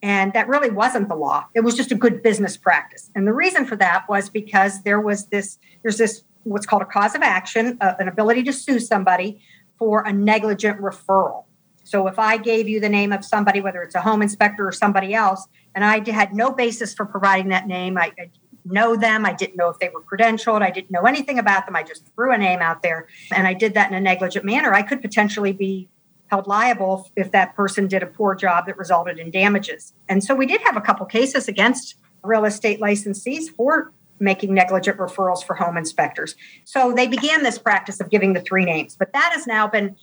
And 0.02 0.32
that 0.34 0.48
really 0.48 0.70
wasn't 0.70 1.10
the 1.10 1.16
law. 1.16 1.46
It 1.54 1.62
was 1.62 1.76
just 1.76 1.92
a 1.92 1.96
good 1.96 2.24
business 2.24 2.56
practice. 2.56 3.10
And 3.16 3.28
the 3.28 3.34
reason 3.34 3.66
for 3.66 3.76
that 3.78 4.08
was 4.08 4.30
because 4.30 4.84
there 4.84 5.02
was 5.02 5.26
this, 5.28 5.60
there's 5.84 5.98
this, 5.98 6.24
what's 6.44 6.66
called 6.66 6.82
a 6.82 6.86
cause 6.86 7.16
of 7.16 7.22
action, 7.22 7.78
uh, 7.82 7.96
an 8.00 8.08
ability 8.08 8.44
to 8.44 8.54
sue 8.54 8.80
somebody 8.80 9.42
for 9.78 10.04
a 10.04 10.14
negligent 10.14 10.80
referral. 10.80 11.46
So 11.84 12.08
if 12.08 12.20
I 12.20 12.38
gave 12.38 12.70
you 12.70 12.80
the 12.80 12.90
name 12.90 13.12
of 13.12 13.26
somebody, 13.26 13.62
whether 13.62 13.82
it's 13.82 13.96
a 13.96 14.02
home 14.02 14.22
inspector 14.22 14.68
or 14.68 14.72
somebody 14.72 15.14
else, 15.14 15.48
and 15.74 15.84
I 15.84 16.04
had 16.12 16.34
no 16.34 16.52
basis 16.52 16.94
for 16.94 17.06
providing 17.06 17.50
that 17.50 17.68
name, 17.68 17.98
I, 17.98 18.12
I 18.20 18.30
know 18.64 18.96
them, 18.96 19.26
I 19.26 19.34
didn't 19.34 19.56
know 19.56 19.70
if 19.70 19.80
they 19.80 19.90
were 19.90 20.04
credentialed, 20.04 20.62
I 20.62 20.70
didn't 20.70 20.92
know 20.92 21.04
anything 21.04 21.40
about 21.40 21.66
them, 21.66 21.76
I 21.76 21.84
just 21.84 22.08
threw 22.14 22.32
a 22.32 22.38
name 22.38 22.60
out 22.60 22.84
there, 22.84 23.08
and 23.34 23.48
I 23.48 23.54
did 23.54 23.74
that 23.74 23.90
in 23.90 23.98
a 23.98 24.02
negligent 24.02 24.46
manner, 24.46 24.74
I 24.74 24.84
could 24.84 25.02
potentially 25.02 25.52
be 25.52 25.90
held 26.30 26.48
liable 26.48 27.10
if 27.16 27.32
that 27.32 27.56
person 27.56 27.88
did 27.88 28.04
a 28.04 28.06
poor 28.06 28.36
job 28.36 28.66
that 28.68 28.78
resulted 28.78 29.20
in 29.20 29.32
damages. 29.32 29.94
And 30.08 30.24
so 30.24 30.36
we 30.36 30.46
did 30.46 30.62
have 30.62 30.78
a 30.78 30.82
couple 30.82 31.06
cases 31.06 31.48
against 31.48 31.96
real 32.24 32.46
estate 32.46 32.80
licensees 32.80 33.50
for 33.50 33.92
making 34.20 34.54
negligent 34.54 34.98
referrals 34.98 35.44
for 35.44 35.56
home 35.56 35.78
inspectors. 35.78 36.36
So 36.66 36.94
they 36.94 37.08
began 37.08 37.44
this 37.44 37.58
practice 37.58 38.00
of 38.00 38.10
giving 38.10 38.34
the 38.34 38.42
three 38.42 38.66
names, 38.66 38.96
but 38.96 39.14
that 39.14 39.32
has 39.34 39.48
now 39.48 39.68
been 39.68 39.96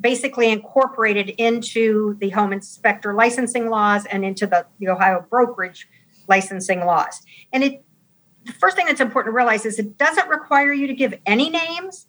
basically 0.00 0.50
incorporated 0.50 1.30
into 1.30 2.16
the 2.20 2.30
home 2.30 2.52
inspector 2.52 3.14
licensing 3.14 3.68
laws 3.68 4.06
and 4.06 4.24
into 4.24 4.46
the, 4.46 4.66
the 4.78 4.88
Ohio 4.88 5.26
brokerage 5.28 5.88
licensing 6.28 6.84
laws. 6.84 7.22
And 7.52 7.62
it 7.62 7.84
the 8.44 8.52
first 8.52 8.76
thing 8.76 8.86
that's 8.86 9.00
important 9.00 9.32
to 9.32 9.36
realize 9.36 9.64
is 9.64 9.78
it 9.78 9.96
doesn't 9.96 10.28
require 10.28 10.72
you 10.72 10.86
to 10.86 10.94
give 10.94 11.14
any 11.24 11.48
names, 11.48 12.06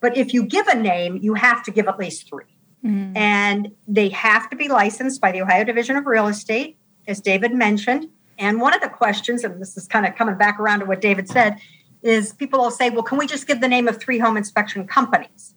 but 0.00 0.16
if 0.16 0.32
you 0.32 0.44
give 0.44 0.68
a 0.68 0.76
name, 0.76 1.18
you 1.20 1.34
have 1.34 1.64
to 1.64 1.72
give 1.72 1.88
at 1.88 1.98
least 1.98 2.28
three. 2.28 2.55
Mm. 2.84 3.16
And 3.16 3.72
they 3.88 4.08
have 4.10 4.48
to 4.50 4.56
be 4.56 4.68
licensed 4.68 5.20
by 5.20 5.32
the 5.32 5.42
Ohio 5.42 5.64
Division 5.64 5.96
of 5.96 6.06
Real 6.06 6.28
Estate, 6.28 6.76
as 7.08 7.20
David 7.20 7.52
mentioned. 7.52 8.08
And 8.38 8.60
one 8.60 8.74
of 8.74 8.80
the 8.80 8.88
questions, 8.88 9.44
and 9.44 9.60
this 9.60 9.76
is 9.76 9.88
kind 9.88 10.06
of 10.06 10.14
coming 10.14 10.36
back 10.36 10.60
around 10.60 10.80
to 10.80 10.86
what 10.86 11.00
David 11.00 11.28
said, 11.28 11.58
is 12.02 12.32
people 12.34 12.60
will 12.60 12.70
say, 12.70 12.90
well, 12.90 13.02
can 13.02 13.18
we 13.18 13.26
just 13.26 13.46
give 13.46 13.60
the 13.60 13.68
name 13.68 13.88
of 13.88 13.98
three 13.98 14.18
home 14.18 14.36
inspection 14.36 14.86
companies? 14.86 15.54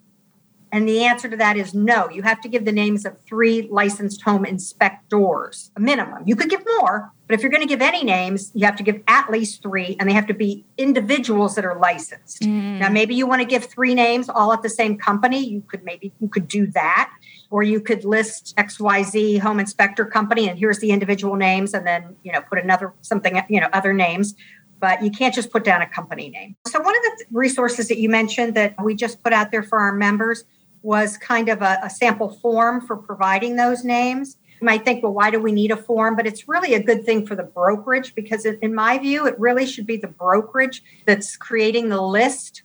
And 0.72 0.88
the 0.88 1.04
answer 1.04 1.28
to 1.30 1.38
that 1.38 1.58
is 1.58 1.74
no. 1.74 2.10
You 2.10 2.22
have 2.22 2.42
to 2.42 2.50
give 2.50 2.66
the 2.66 2.72
names 2.72 3.06
of 3.06 3.20
three 3.22 3.64
licensed 3.72 4.22
home 4.22 4.46
inspectors, 4.46 5.72
a 5.76 5.80
minimum. 5.80 6.24
You 6.26 6.36
could 6.36 6.50
give 6.50 6.64
more, 6.78 7.12
but 7.28 7.34
if 7.34 7.42
you're 7.42 7.52
going 7.52 7.64
to 7.64 7.68
give 7.68 7.82
any 7.82 8.04
names, 8.04 8.52
you 8.54 8.66
have 8.66 8.76
to 8.76 8.84
give 8.84 9.02
at 9.08 9.32
least 9.32 9.64
three, 9.64 9.96
and 10.00 10.08
they 10.08 10.14
have 10.14 10.28
to 10.28 10.34
be 10.34 10.66
individuals 10.78 11.56
that 11.56 11.66
are 11.66 11.78
licensed. 11.78 12.42
Mm. 12.44 12.80
Now, 12.80 12.90
maybe 12.90 13.16
you 13.16 13.26
want 13.26 13.42
to 13.42 13.48
give 13.48 13.66
three 13.66 13.96
names 13.96 14.30
all 14.30 14.54
at 14.54 14.62
the 14.62 14.70
same 14.70 14.98
company. 14.98 15.44
You 15.44 15.62
could 15.62 15.84
maybe 15.84 16.14
you 16.20 16.28
could 16.28 16.48
do 16.48 16.68
that, 16.68 17.12
or 17.50 17.64
you 17.64 17.82
could 17.82 18.06
list 18.06 18.54
XYZ 18.58 19.40
home 19.40 19.60
inspector 19.60 20.06
company, 20.06 20.48
and 20.48 20.60
here's 20.60 20.80
the 20.80 20.92
individual 20.92 21.36
names, 21.36 21.74
and 21.74 21.86
then 21.86 22.16
you 22.24 22.32
know 22.32 22.42
put 22.42 22.60
another 22.60 22.94
something 23.02 23.42
you 23.50 23.60
know 23.60 23.70
other 23.74 23.94
names 23.94 24.36
but 24.82 25.04
you 25.04 25.12
can't 25.12 25.36
just 25.36 25.52
put 25.52 25.66
down 25.66 25.82
a 25.82 25.90
company 25.90 26.30
name. 26.30 26.56
So, 26.66 26.80
one 26.80 26.96
of 26.96 27.02
the 27.02 27.26
resources 27.32 27.90
that 27.90 27.98
you 27.98 28.08
mentioned 28.08 28.56
that 28.56 28.76
we 28.82 28.96
just 28.96 29.22
put 29.22 29.34
out 29.34 29.52
there 29.52 29.62
for 29.62 29.78
our 29.78 29.92
members 29.94 30.46
was 30.82 31.18
kind 31.18 31.50
of 31.50 31.62
a, 31.62 31.80
a, 31.84 31.90
sample 31.90 32.30
form 32.30 32.82
for 32.82 32.96
providing 32.96 33.56
those 33.56 33.84
names. 33.84 34.38
You 34.62 34.66
might 34.66 34.86
think, 34.86 35.04
well, 35.04 35.14
why 35.14 35.30
do 35.30 35.40
we 35.40 35.52
need 35.52 35.72
a 35.72 35.78
form? 35.78 36.16
But 36.16 36.28
it's 36.28 36.48
really 36.48 36.74
a 36.74 36.82
good 36.82 37.06
thing 37.06 37.26
for 37.26 37.36
the 37.36 37.44
brokerage 37.44 38.16
because, 38.16 38.46
in 38.46 38.76
my 38.76 38.98
view, 38.98 39.26
it 39.26 39.40
really 39.40 39.66
should 39.66 39.86
be 39.86 39.98
the 39.98 40.08
brokerage 40.08 40.84
that's 41.06 41.38
creating 41.38 41.90
the 41.90 42.02
list 42.02 42.64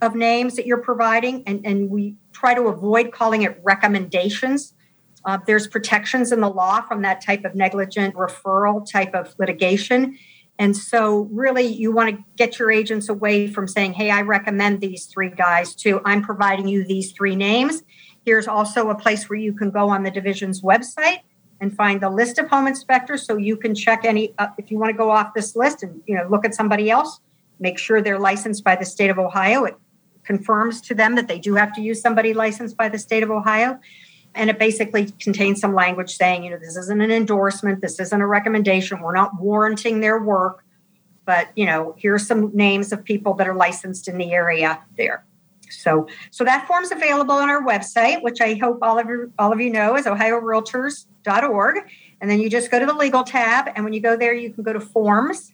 of 0.00 0.14
names 0.14 0.56
that 0.56 0.66
you're 0.66 0.82
providing. 0.82 1.42
And, 1.46 1.64
and 1.66 1.90
we 1.90 2.16
try 2.32 2.54
to 2.54 2.62
avoid 2.62 3.12
calling 3.12 3.42
it 3.42 3.58
recommendations. 3.62 4.74
Uh, 5.24 5.38
there's 5.46 5.66
protections 5.66 6.32
in 6.32 6.40
the 6.40 6.48
law 6.48 6.80
from 6.82 7.02
that 7.02 7.20
type 7.20 7.44
of 7.44 7.54
negligent 7.54 8.14
referral 8.14 8.88
type 8.88 9.14
of 9.14 9.34
litigation. 9.38 10.18
And 10.58 10.76
so, 10.76 11.28
really, 11.30 11.66
you 11.66 11.92
want 11.92 12.16
to 12.16 12.24
get 12.36 12.58
your 12.58 12.70
agents 12.70 13.08
away 13.08 13.46
from 13.46 13.68
saying, 13.68 13.92
Hey, 13.92 14.10
I 14.10 14.22
recommend 14.22 14.80
these 14.80 15.06
three 15.06 15.30
guys 15.30 15.74
to 15.76 16.00
I'm 16.04 16.22
providing 16.22 16.66
you 16.66 16.84
these 16.84 17.12
three 17.12 17.36
names. 17.36 17.82
Here's 18.24 18.48
also 18.48 18.90
a 18.90 18.94
place 18.94 19.28
where 19.28 19.38
you 19.38 19.52
can 19.52 19.70
go 19.70 19.88
on 19.88 20.02
the 20.02 20.10
division's 20.10 20.60
website 20.62 21.20
and 21.60 21.74
find 21.74 22.00
the 22.00 22.10
list 22.10 22.38
of 22.38 22.48
home 22.48 22.66
inspectors 22.66 23.24
so 23.24 23.36
you 23.36 23.56
can 23.56 23.74
check 23.74 24.04
any 24.04 24.34
uh, 24.38 24.48
if 24.58 24.70
you 24.70 24.78
want 24.78 24.90
to 24.90 24.96
go 24.96 25.10
off 25.10 25.34
this 25.34 25.56
list 25.56 25.82
and 25.82 26.00
you 26.06 26.16
know 26.16 26.26
look 26.28 26.44
at 26.44 26.54
somebody 26.54 26.90
else 26.90 27.20
make 27.58 27.78
sure 27.78 28.00
they're 28.00 28.18
licensed 28.18 28.62
by 28.64 28.76
the 28.76 28.84
state 28.84 29.10
of 29.10 29.18
ohio 29.18 29.64
it 29.64 29.76
confirms 30.24 30.80
to 30.80 30.94
them 30.94 31.14
that 31.14 31.26
they 31.26 31.38
do 31.38 31.54
have 31.54 31.72
to 31.72 31.80
use 31.80 32.00
somebody 32.00 32.34
licensed 32.34 32.76
by 32.76 32.88
the 32.88 32.98
state 32.98 33.22
of 33.22 33.30
ohio 33.30 33.78
and 34.34 34.50
it 34.50 34.58
basically 34.58 35.10
contains 35.20 35.60
some 35.60 35.74
language 35.74 36.16
saying, 36.16 36.44
you 36.44 36.50
know, 36.50 36.58
this 36.58 36.76
isn't 36.76 37.00
an 37.00 37.10
endorsement, 37.10 37.80
this 37.80 37.98
isn't 37.98 38.20
a 38.20 38.26
recommendation, 38.26 39.00
we're 39.00 39.14
not 39.14 39.40
warranting 39.40 40.00
their 40.00 40.22
work, 40.22 40.64
but 41.24 41.48
you 41.56 41.66
know, 41.66 41.94
here's 41.98 42.26
some 42.26 42.54
names 42.54 42.92
of 42.92 43.04
people 43.04 43.34
that 43.34 43.48
are 43.48 43.54
licensed 43.54 44.08
in 44.08 44.18
the 44.18 44.32
area 44.32 44.80
there. 44.96 45.24
So, 45.70 46.08
so 46.30 46.44
that 46.44 46.66
form's 46.66 46.90
available 46.90 47.34
on 47.34 47.50
our 47.50 47.62
website, 47.62 48.22
which 48.22 48.40
I 48.40 48.54
hope 48.54 48.78
all 48.80 48.98
of 48.98 49.06
you 49.06 49.32
all 49.38 49.52
of 49.52 49.60
you 49.60 49.70
know 49.70 49.96
is 49.96 50.06
ohiorealtors.org. 50.06 51.76
And 52.20 52.30
then 52.30 52.40
you 52.40 52.48
just 52.48 52.70
go 52.70 52.80
to 52.80 52.86
the 52.86 52.94
legal 52.94 53.22
tab, 53.22 53.70
and 53.76 53.84
when 53.84 53.92
you 53.92 54.00
go 54.00 54.16
there, 54.16 54.34
you 54.34 54.52
can 54.52 54.64
go 54.64 54.72
to 54.72 54.80
forms, 54.80 55.52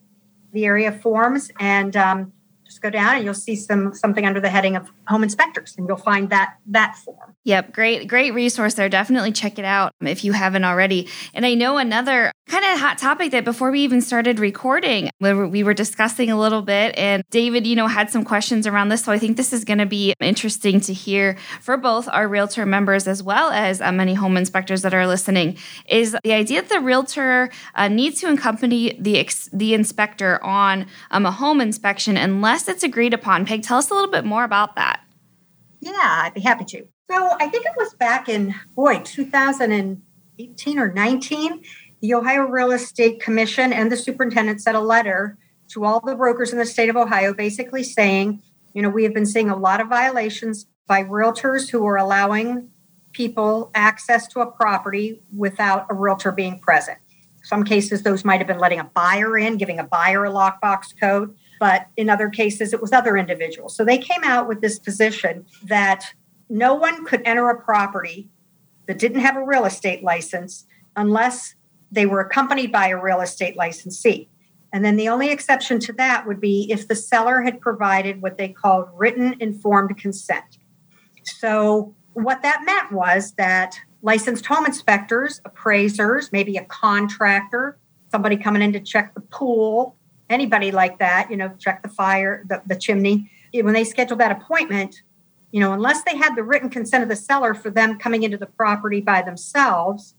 the 0.53 0.65
area 0.65 0.89
of 0.89 1.03
forms, 1.03 1.51
and 1.59 1.95
um, 1.97 2.33
just 2.65 2.81
go 2.81 2.91
down 2.91 3.17
and 3.17 3.25
you'll 3.25 3.35
see 3.35 3.55
some 3.55 3.95
something 3.95 4.27
under 4.27 4.41
the 4.41 4.49
heading 4.49 4.77
of 4.77 4.91
home 5.07 5.23
inspectors 5.23 5.75
and 5.77 5.87
you'll 5.87 5.97
find 5.97 6.31
that 6.31 6.57
that 6.67 6.97
form 6.97 7.34
yep 7.45 7.73
great 7.73 8.09
great 8.09 8.35
resource 8.35 8.75
there. 8.75 8.89
Definitely 8.89 9.33
check 9.33 9.59
it 9.59 9.65
out 9.65 9.93
if 10.01 10.25
you 10.25 10.33
haven't 10.33 10.65
already. 10.65 11.09
And 11.33 11.47
i 11.47 11.55
know 11.55 11.79
another 11.79 12.33
kind 12.49 12.65
of 12.65 12.79
hot 12.79 12.99
topic 12.99 13.31
that 13.31 13.45
before 13.45 13.71
we 13.71 13.81
even 13.81 14.01
started 14.01 14.39
recording 14.39 15.09
we 15.21 15.63
were 15.63 15.73
discussing 15.73 16.31
a 16.31 16.39
little 16.39 16.61
bit 16.61 16.97
and 16.99 17.23
david 17.31 17.67
you 17.67 17.75
know 17.75 17.87
had 17.87 18.11
some 18.11 18.23
questions 18.23 18.67
around 18.67 18.91
this 18.91 19.03
so 19.03 19.13
i 19.13 19.19
think 19.19 19.39
this 19.39 19.53
is 19.53 19.65
going 19.65 19.79
to 19.79 19.87
be 19.87 20.15
interesting 20.21 20.79
to 20.79 20.93
hear 20.93 21.39
for 21.63 21.79
both 21.79 22.07
our 22.09 22.29
realtor 22.29 22.67
members 22.67 23.09
as 23.09 23.23
well 23.23 23.51
as 23.51 23.81
uh, 23.81 23.91
many 23.91 24.13
home 24.13 24.37
inspectors 24.37 24.83
that 24.83 24.93
are 24.93 25.07
listening 25.07 25.57
is 25.89 26.15
the 26.23 26.33
idea 26.35 26.61
that 26.61 26.69
the 26.69 26.81
realtor 26.81 27.51
uh, 27.75 27.89
needs 27.89 28.21
to 28.21 28.31
accompany 28.31 28.97
the 29.01 29.19
ex- 29.19 29.49
the 29.53 29.75
inspector 29.75 30.43
on 30.45 30.87
um, 31.11 31.25
a 31.27 31.31
home 31.31 31.61
inspection 31.61 32.17
unless 32.17 32.69
it's 32.69 32.83
agreed 32.83 33.15
upon. 33.15 33.47
Peg 33.47 33.63
tell 33.63 33.79
us 33.79 33.91
a 33.91 33.95
little 33.95 34.11
bit 34.11 34.25
more 34.25 34.45
about 34.45 34.77
that. 34.77 35.01
Yeah 35.81 35.93
i'd 35.93 36.35
be 36.35 36.41
happy 36.41 36.65
to 36.65 36.87
so 37.11 37.31
i 37.41 37.49
think 37.49 37.65
it 37.67 37.73
was 37.77 37.95
back 37.95 38.29
in 38.29 38.55
boy 38.75 39.01
2018 39.05 40.79
or 40.79 40.93
19 40.93 41.63
the 42.05 42.13
Ohio 42.13 42.43
Real 42.43 42.71
Estate 42.71 43.19
Commission 43.19 43.73
and 43.73 43.91
the 43.91 43.97
superintendent 43.97 44.61
sent 44.61 44.77
a 44.77 44.81
letter 44.81 45.39
to 45.69 45.87
all 45.87 46.01
the 46.01 46.15
brokers 46.15 46.53
in 46.53 46.59
the 46.59 46.67
state 46.67 46.91
of 46.91 46.97
Ohio, 46.97 47.33
basically 47.33 47.83
saying, 47.83 48.43
you 48.75 48.83
know, 48.83 48.91
we 48.91 49.05
have 49.05 49.15
been 49.15 49.25
seeing 49.25 49.49
a 49.49 49.57
lot 49.57 49.81
of 49.81 49.89
violations 49.89 50.67
by 50.87 51.03
realtors 51.03 51.71
who 51.71 51.87
are 51.87 51.97
allowing 51.97 52.69
people 53.13 53.71
access 53.75 54.29
to 54.29 54.41
a 54.41 54.47
property 54.47 55.23
without 55.35 55.87
a 55.89 55.95
realtor 55.95 56.31
being 56.31 56.59
present. 56.59 56.99
Some 57.43 57.65
cases, 57.65 58.03
those 58.03 58.23
might 58.23 58.37
have 58.37 58.49
been 58.49 58.59
letting 58.59 58.81
a 58.81 58.85
buyer 58.85 59.39
in, 59.39 59.57
giving 59.57 59.79
a 59.79 59.85
buyer 59.85 60.27
a 60.27 60.31
lockbox 60.31 60.89
code, 61.01 61.35
but 61.59 61.87
in 61.97 62.11
other 62.11 62.29
cases, 62.29 62.75
it 62.75 62.83
was 62.83 62.93
other 62.93 63.17
individuals. 63.17 63.75
So 63.75 63.83
they 63.83 63.97
came 63.97 64.25
out 64.25 64.47
with 64.47 64.61
this 64.61 64.79
position 64.79 65.47
that 65.63 66.13
no 66.49 66.75
one 66.75 67.05
could 67.05 67.23
enter 67.25 67.49
a 67.49 67.61
property 67.61 68.29
that 68.87 68.99
didn't 68.99 69.21
have 69.21 69.37
a 69.37 69.45
real 69.45 69.65
estate 69.65 70.03
license 70.03 70.67
unless 70.97 71.55
they 71.91 72.07
were 72.07 72.21
accompanied 72.21 72.73
by 72.73 72.89
a 72.89 73.01
real 73.01 73.21
estate 73.21 73.57
licensee. 73.57 74.29
And 74.73 74.85
then 74.85 74.97
the 74.97 75.09
only 75.09 75.31
exception 75.31 75.79
to 75.81 75.93
that 75.95 76.27
would 76.27 76.41
be 76.41 76.67
if 76.71 76.89
the 76.89 76.97
seller 76.97 77.43
had 77.43 77.61
provided 77.61 78.21
what 78.21 78.37
they 78.37 78.49
called 78.49 78.89
written 78.95 79.37
informed 79.39 79.97
consent. 79.99 80.59
So, 81.23 81.95
what 82.15 82.43
that 82.43 82.63
meant 82.65 82.93
was 82.93 83.33
that 83.33 83.77
licensed 84.03 84.47
home 84.47 84.67
inspectors, 84.67 85.41
appraisers, 85.45 86.31
maybe 86.33 86.57
a 86.57 86.65
contractor, 86.65 87.79
somebody 88.11 88.37
coming 88.37 88.63
in 88.63 88.73
to 88.73 88.81
check 88.81 89.15
the 89.15 89.21
pool, 89.21 89.97
anybody 90.29 90.71
like 90.71 90.99
that, 90.99 91.31
you 91.31 91.37
know, 91.37 91.53
check 91.59 91.83
the 91.83 91.89
fire, 91.89 92.45
the, 92.49 92.63
the 92.67 92.77
chimney, 92.77 93.31
when 93.53 93.75
they 93.75 93.85
scheduled 93.85 94.21
that 94.21 94.33
appointment, 94.33 95.03
you 95.55 95.61
know, 95.61 95.73
unless 95.73 96.03
they 96.03 96.17
had 96.17 96.35
the 96.35 96.43
written 96.43 96.69
consent 96.69 97.05
of 97.05 97.09
the 97.09 97.15
seller 97.15 97.55
for 97.55 97.71
them 97.71 97.97
coming 97.97 98.25
into 98.25 98.37
the 98.37 98.47
property 98.47 99.01
by 99.01 99.23
themselves, 99.23 100.17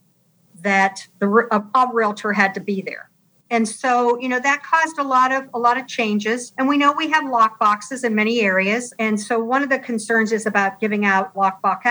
that 0.61 1.09
the 1.19 1.27
a, 1.51 1.59
a 1.77 1.93
realtor 1.93 2.31
had 2.31 2.53
to 2.53 2.61
be 2.61 2.81
there. 2.81 3.09
And 3.49 3.67
so 3.67 4.17
you 4.21 4.29
know 4.29 4.39
that 4.39 4.63
caused 4.63 4.97
a 4.97 5.03
lot 5.03 5.33
of 5.33 5.49
a 5.53 5.59
lot 5.59 5.77
of 5.77 5.87
changes. 5.87 6.53
And 6.57 6.69
we 6.69 6.77
know 6.77 6.93
we 6.93 7.09
have 7.09 7.29
lock 7.29 7.59
boxes 7.59 8.05
in 8.05 8.15
many 8.15 8.39
areas. 8.39 8.93
And 8.97 9.19
so 9.19 9.37
one 9.37 9.61
of 9.61 9.67
the 9.67 9.77
concerns 9.77 10.31
is 10.31 10.45
about 10.45 10.79
giving 10.79 11.03
out 11.03 11.35
lock 11.35 11.61
box 11.61 11.85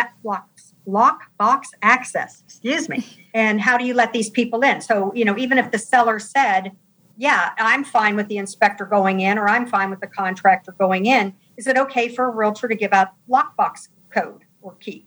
lock 0.87 1.25
box 1.39 1.71
access 1.83 2.43
excuse 2.47 2.89
me 2.89 3.05
and 3.35 3.61
how 3.61 3.77
do 3.77 3.85
you 3.85 3.93
let 3.93 4.15
these 4.15 4.31
people 4.31 4.63
in? 4.63 4.81
So 4.81 5.13
you 5.15 5.27
know 5.27 5.37
even 5.37 5.59
if 5.59 5.71
the 5.71 5.79
seller 5.79 6.19
said 6.19 6.73
yeah 7.17 7.51
i'm 7.59 7.85
fine 7.85 8.17
with 8.17 8.29
the 8.29 8.37
inspector 8.37 8.85
going 8.85 9.21
in 9.21 9.39
or 9.39 9.49
i'm 9.49 9.67
fine 9.67 9.91
with 9.91 10.01
the 10.01 10.07
contractor 10.07 10.73
going 10.73 11.07
in 11.07 11.35
is 11.57 11.67
it 11.67 11.77
okay 11.77 12.09
for 12.09 12.27
a 12.27 12.31
realtor 12.31 12.69
to 12.69 12.75
give 12.75 12.93
out 12.93 13.09
lockbox 13.29 13.89
code 14.11 14.43
or 14.63 14.75
key 14.75 15.07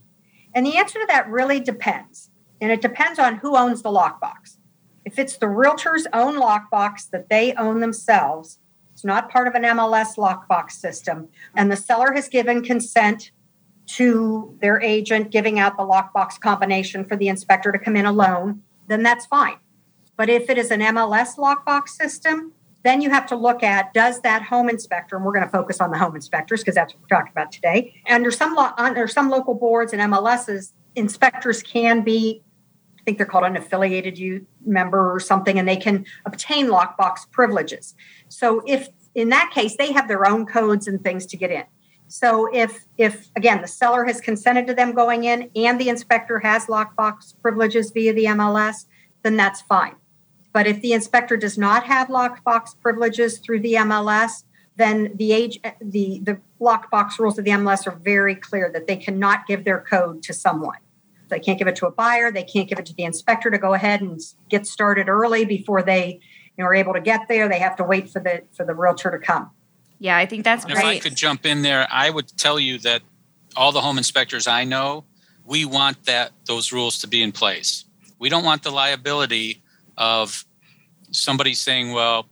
and 0.53 0.65
the 0.65 0.77
answer 0.77 0.99
to 0.99 1.05
that 1.07 1.29
really 1.29 1.59
depends 1.59 2.29
and 2.59 2.71
it 2.71 2.81
depends 2.81 3.19
on 3.19 3.35
who 3.35 3.55
owns 3.55 3.81
the 3.81 3.89
lockbox. 3.89 4.57
If 5.05 5.19
it's 5.19 5.37
the 5.37 5.47
realtor's 5.47 6.07
own 6.13 6.35
lockbox 6.35 7.09
that 7.11 7.29
they 7.29 7.53
own 7.53 7.79
themselves, 7.79 8.59
it's 8.93 9.05
not 9.05 9.29
part 9.29 9.47
of 9.47 9.53
an 9.53 9.63
MLS 9.63 10.17
lockbox 10.17 10.71
system, 10.71 11.29
and 11.55 11.71
the 11.71 11.75
seller 11.75 12.13
has 12.13 12.27
given 12.27 12.63
consent 12.63 13.31
to 13.85 14.57
their 14.59 14.81
agent 14.81 15.29
giving 15.31 15.59
out 15.59 15.77
the 15.77 15.83
lockbox 15.83 16.39
combination 16.39 17.05
for 17.05 17.15
the 17.15 17.29
inspector 17.29 17.71
to 17.71 17.79
come 17.79 17.95
in 17.95 18.05
alone, 18.05 18.61
then 18.87 19.03
that's 19.03 19.25
fine. 19.25 19.57
But 20.17 20.29
if 20.29 20.49
it 20.49 20.57
is 20.57 20.71
an 20.71 20.81
MLS 20.81 21.37
lockbox 21.37 21.89
system, 21.89 22.51
then 22.83 23.01
you 23.01 23.09
have 23.09 23.25
to 23.27 23.35
look 23.35 23.63
at 23.63 23.93
does 23.93 24.21
that 24.21 24.41
home 24.43 24.69
inspector, 24.69 25.15
and 25.15 25.25
we're 25.25 25.33
going 25.33 25.45
to 25.45 25.51
focus 25.51 25.79
on 25.79 25.91
the 25.91 25.97
home 25.97 26.15
inspectors 26.15 26.61
because 26.61 26.75
that's 26.75 26.93
what 26.93 27.01
we're 27.01 27.17
talking 27.17 27.31
about 27.31 27.51
today. 27.51 27.93
Under 28.09 28.31
some 28.31 28.55
lo- 28.55 28.71
under 28.77 29.07
some 29.07 29.29
local 29.29 29.53
boards 29.53 29.93
and 29.93 30.01
MLSs, 30.01 30.73
inspectors 30.95 31.61
can 31.61 32.01
be 32.01 32.41
I 32.99 33.03
think 33.03 33.17
they're 33.17 33.27
called 33.27 33.45
an 33.45 33.55
affiliated 33.55 34.45
member 34.65 35.13
or 35.13 35.19
something, 35.19 35.57
and 35.57 35.67
they 35.67 35.77
can 35.77 36.05
obtain 36.25 36.67
lockbox 36.67 37.29
privileges. 37.31 37.95
So 38.27 38.63
if 38.65 38.89
in 39.15 39.29
that 39.29 39.51
case 39.53 39.75
they 39.77 39.91
have 39.91 40.07
their 40.07 40.27
own 40.27 40.45
codes 40.45 40.87
and 40.87 41.03
things 41.03 41.25
to 41.27 41.37
get 41.37 41.51
in. 41.51 41.63
So 42.07 42.49
if 42.53 42.85
if 42.97 43.29
again 43.35 43.61
the 43.61 43.67
seller 43.67 44.05
has 44.05 44.21
consented 44.21 44.65
to 44.67 44.73
them 44.73 44.93
going 44.93 45.25
in 45.25 45.49
and 45.55 45.79
the 45.79 45.89
inspector 45.89 46.39
has 46.39 46.67
lockbox 46.67 47.33
privileges 47.41 47.91
via 47.91 48.13
the 48.13 48.25
MLS, 48.25 48.85
then 49.23 49.35
that's 49.35 49.61
fine. 49.61 49.95
But 50.57 50.65
if 50.65 50.81
the 50.81 50.93
inspector 50.93 51.37
does 51.37 51.55
not 51.55 51.83
have 51.83 52.07
lockbox 52.07 52.79
privileges 52.81 53.37
through 53.37 53.59
the 53.59 53.73
MLS, 53.73 54.43
then 54.75 55.11
the 55.13 55.31
age 55.31 55.59
the 55.79 56.19
the 56.23 56.39
lockbox 56.59 57.19
rules 57.19 57.37
of 57.37 57.45
the 57.45 57.51
MLS 57.51 57.85
are 57.85 57.95
very 57.95 58.33
clear 58.33 58.71
that 58.73 58.87
they 58.87 58.95
cannot 58.95 59.45
give 59.45 59.65
their 59.65 59.81
code 59.87 60.23
to 60.23 60.33
someone 60.33 60.79
They 61.27 61.39
can't 61.39 61.59
give 61.59 61.67
it 61.67 61.75
to 61.75 61.85
a 61.85 61.91
buyer. 61.91 62.31
They 62.31 62.41
can't 62.41 62.67
give 62.67 62.79
it 62.79 62.87
to 62.87 62.95
the 62.95 63.03
inspector 63.03 63.51
to 63.51 63.59
go 63.59 63.75
ahead 63.75 64.01
and 64.01 64.19
get 64.49 64.65
started 64.65 65.09
early 65.09 65.45
before 65.45 65.83
they 65.83 66.19
you 66.57 66.63
know, 66.63 66.65
are 66.65 66.73
able 66.73 66.93
to 66.93 67.01
get 67.01 67.27
there. 67.27 67.47
They 67.47 67.59
have 67.59 67.75
to 67.75 67.83
wait 67.83 68.09
for 68.09 68.19
the 68.19 68.41
for 68.51 68.65
the 68.65 68.73
realtor 68.73 69.11
to 69.11 69.19
come. 69.19 69.51
Yeah, 69.99 70.17
I 70.17 70.25
think 70.25 70.43
that's 70.43 70.65
great. 70.65 70.79
If 70.79 70.83
I 70.83 70.97
could 70.97 71.15
jump 71.15 71.45
in 71.45 71.61
there, 71.61 71.87
I 71.91 72.09
would 72.09 72.35
tell 72.35 72.59
you 72.59 72.79
that 72.79 73.03
all 73.55 73.71
the 73.71 73.81
home 73.81 73.99
inspectors 73.99 74.47
I 74.47 74.63
know, 74.63 75.05
we 75.45 75.65
want 75.65 76.05
that 76.05 76.31
those 76.47 76.71
rules 76.71 76.97
to 77.01 77.07
be 77.07 77.21
in 77.21 77.31
place. 77.31 77.85
We 78.17 78.29
don't 78.29 78.43
want 78.43 78.63
the 78.63 78.71
liability 78.71 79.61
of 79.97 80.46
somebody 81.17 81.53
saying, 81.53 81.91
"Well, 81.91 82.27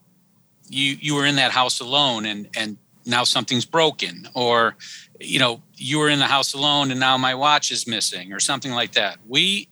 you 0.70 0.98
you 1.00 1.16
were 1.16 1.26
in 1.26 1.36
that 1.36 1.52
house 1.52 1.80
alone 1.80 2.26
and 2.26 2.50
and 2.56 2.78
now 3.06 3.24
something's 3.24 3.66
broken," 3.66 4.28
or 4.34 4.76
you 5.20 5.40
know, 5.40 5.62
you 5.76 6.00
were 6.00 6.10
in 6.10 6.20
the 6.20 6.26
house 6.26 6.54
alone 6.54 6.92
and 6.92 7.00
now 7.00 7.18
my 7.18 7.36
watch 7.36 7.72
is 7.72 7.88
missing, 7.88 8.34
or 8.34 8.40
something 8.40 8.72
like 8.72 8.94
that. 8.94 9.18
We, 9.28 9.70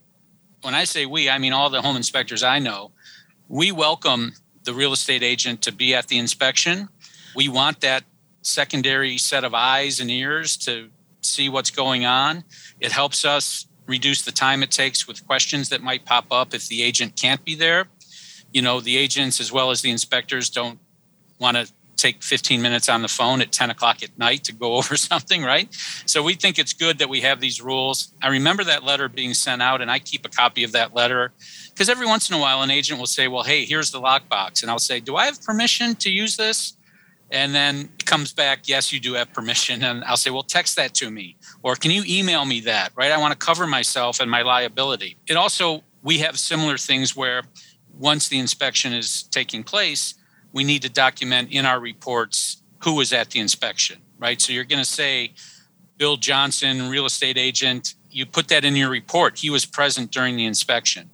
when 0.62 0.74
I 0.74 0.86
say 0.86 1.06
we, 1.06 1.30
I 1.30 1.38
mean 1.38 1.54
all 1.54 1.70
the 1.70 1.82
home 1.82 1.96
inspectors 1.96 2.44
I 2.44 2.60
know. 2.60 2.92
We 3.50 3.72
welcome 3.72 4.34
the 4.64 4.74
real 4.74 4.94
estate 4.94 5.24
agent 5.24 5.62
to 5.64 5.72
be 5.72 5.94
at 5.94 6.08
the 6.08 6.18
inspection. 6.18 6.90
We 7.36 7.50
want 7.50 7.82
that 7.82 8.04
secondary 8.42 9.18
set 9.18 9.44
of 9.44 9.54
eyes 9.54 10.00
and 10.00 10.10
ears 10.10 10.58
to 10.58 10.90
see 11.22 11.50
what's 11.50 11.72
going 11.72 12.06
on. 12.06 12.44
It 12.80 12.92
helps 12.92 13.26
us 13.26 13.68
reduce 13.86 14.22
the 14.22 14.32
time 14.32 14.64
it 14.64 14.72
takes 14.72 15.08
with 15.08 15.26
questions 15.28 15.70
that 15.70 15.82
might 15.82 16.06
pop 16.06 16.26
up 16.32 16.54
if 16.54 16.68
the 16.68 16.84
agent 16.84 17.16
can't 17.16 17.44
be 17.44 17.56
there. 17.56 17.88
You 18.54 18.62
know, 18.62 18.80
the 18.80 18.98
agents 18.98 19.40
as 19.40 19.52
well 19.52 19.72
as 19.72 19.82
the 19.82 19.90
inspectors 19.90 20.50
don't 20.50 20.80
want 21.40 21.58
to 21.58 21.72
take 21.98 22.24
15 22.24 22.62
minutes 22.62 22.90
on 22.90 23.02
the 23.02 23.08
phone 23.08 23.42
at 23.42 23.52
10 23.52 23.70
o'clock 23.70 24.04
at 24.04 24.18
night 24.18 24.44
to 24.44 24.54
go 24.54 24.76
over 24.78 24.96
something, 24.96 25.44
right? 25.44 25.74
So 26.06 26.22
we 26.22 26.34
think 26.36 26.60
it's 26.60 26.74
good 26.74 27.00
that 27.00 27.10
we 27.10 27.22
have 27.22 27.40
these 27.40 27.62
rules. 27.62 28.14
I 28.22 28.28
remember 28.28 28.64
that 28.66 28.84
letter 28.84 29.10
being 29.10 29.34
sent 29.34 29.62
out, 29.62 29.82
and 29.82 29.90
I 29.90 30.00
keep 30.00 30.26
a 30.26 30.30
copy 30.30 30.64
of 30.64 30.74
that 30.74 30.94
letter 30.94 31.32
because 31.70 31.90
every 31.90 32.06
once 32.06 32.30
in 32.30 32.36
a 32.36 32.40
while 32.40 32.62
an 32.62 32.72
agent 32.72 33.00
will 33.00 33.08
say, 33.08 33.28
Well, 33.28 33.44
hey, 33.44 33.66
here's 33.66 33.92
the 33.92 34.02
lockbox. 34.02 34.62
And 34.62 34.70
I'll 34.70 34.80
say, 34.80 35.00
Do 35.00 35.16
I 35.16 35.26
have 35.26 35.42
permission 35.44 35.96
to 35.96 36.12
use 36.12 36.38
this? 36.38 36.78
and 37.32 37.54
then 37.54 37.90
it 38.00 38.06
comes 38.06 38.32
back 38.32 38.68
yes 38.68 38.94
you 38.94 39.00
do 39.00 39.14
have 39.14 39.34
permission 39.34 39.84
and 39.84 40.04
i'll 40.06 40.16
say 40.16 40.30
well 40.30 40.44
text 40.44 40.76
that 40.76 40.94
to 40.94 41.10
me 41.10 41.36
or 41.64 41.76
can 41.76 41.90
you 41.90 42.04
email 42.08 42.46
me 42.46 42.62
that 42.62 42.92
right 42.96 43.12
i 43.12 43.18
want 43.18 43.32
to 43.32 43.46
cover 43.46 43.66
myself 43.66 44.20
and 44.20 44.30
my 44.30 44.42
liability 44.44 45.18
it 45.28 45.36
also 45.36 45.84
we 46.04 46.20
have 46.20 46.38
similar 46.38 46.78
things 46.78 47.16
where 47.16 47.42
once 47.98 48.28
the 48.28 48.40
inspection 48.40 48.94
is 48.94 49.24
taking 49.24 49.64
place 49.64 50.16
we 50.52 50.64
need 50.64 50.82
to 50.82 50.90
document 50.90 51.52
in 51.52 51.66
our 51.66 51.80
reports 51.80 52.62
who 52.84 52.96
was 52.96 53.14
at 53.14 53.30
the 53.32 53.40
inspection 53.40 53.98
right 54.20 54.42
so 54.42 54.52
you're 54.54 54.64
going 54.64 54.84
to 54.84 54.90
say 54.90 55.32
bill 55.98 56.18
johnson 56.18 56.90
real 56.90 57.06
estate 57.06 57.38
agent 57.38 57.96
you 58.10 58.26
put 58.26 58.48
that 58.48 58.66
in 58.66 58.76
your 58.76 58.90
report 58.90 59.40
he 59.40 59.50
was 59.50 59.66
present 59.66 60.12
during 60.12 60.36
the 60.36 60.46
inspection 60.46 61.10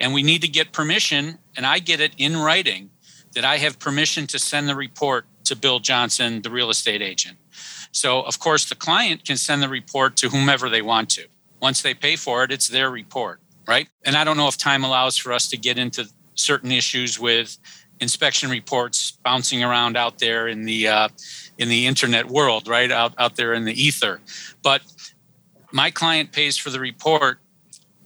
and 0.00 0.12
we 0.12 0.22
need 0.22 0.42
to 0.42 0.48
get 0.48 0.72
permission 0.72 1.38
and 1.56 1.66
i 1.66 1.78
get 1.78 2.00
it 2.00 2.12
in 2.18 2.36
writing 2.36 2.90
that 3.34 3.44
i 3.44 3.58
have 3.58 3.78
permission 3.78 4.26
to 4.26 4.38
send 4.38 4.68
the 4.68 4.74
report 4.74 5.26
to 5.44 5.56
Bill 5.56 5.78
Johnson, 5.78 6.42
the 6.42 6.50
real 6.50 6.70
estate 6.70 7.02
agent. 7.02 7.38
So, 7.92 8.22
of 8.22 8.38
course, 8.38 8.68
the 8.68 8.74
client 8.74 9.24
can 9.24 9.36
send 9.36 9.62
the 9.62 9.68
report 9.68 10.16
to 10.16 10.28
whomever 10.28 10.68
they 10.68 10.82
want 10.82 11.10
to. 11.10 11.26
Once 11.60 11.82
they 11.82 11.94
pay 11.94 12.16
for 12.16 12.44
it, 12.44 12.50
it's 12.50 12.68
their 12.68 12.90
report, 12.90 13.40
right? 13.66 13.88
And 14.04 14.16
I 14.16 14.24
don't 14.24 14.36
know 14.36 14.48
if 14.48 14.56
time 14.56 14.84
allows 14.84 15.16
for 15.16 15.32
us 15.32 15.48
to 15.48 15.56
get 15.56 15.78
into 15.78 16.08
certain 16.34 16.72
issues 16.72 17.18
with 17.18 17.56
inspection 18.00 18.50
reports 18.50 19.12
bouncing 19.22 19.62
around 19.62 19.96
out 19.96 20.18
there 20.18 20.48
in 20.48 20.64
the 20.64 20.88
uh, 20.88 21.08
in 21.58 21.68
the 21.68 21.86
internet 21.86 22.26
world, 22.26 22.68
right? 22.68 22.90
Out 22.90 23.14
out 23.18 23.36
there 23.36 23.54
in 23.54 23.64
the 23.64 23.72
ether. 23.72 24.20
But 24.62 24.82
my 25.72 25.90
client 25.90 26.32
pays 26.32 26.56
for 26.56 26.70
the 26.70 26.80
report. 26.80 27.38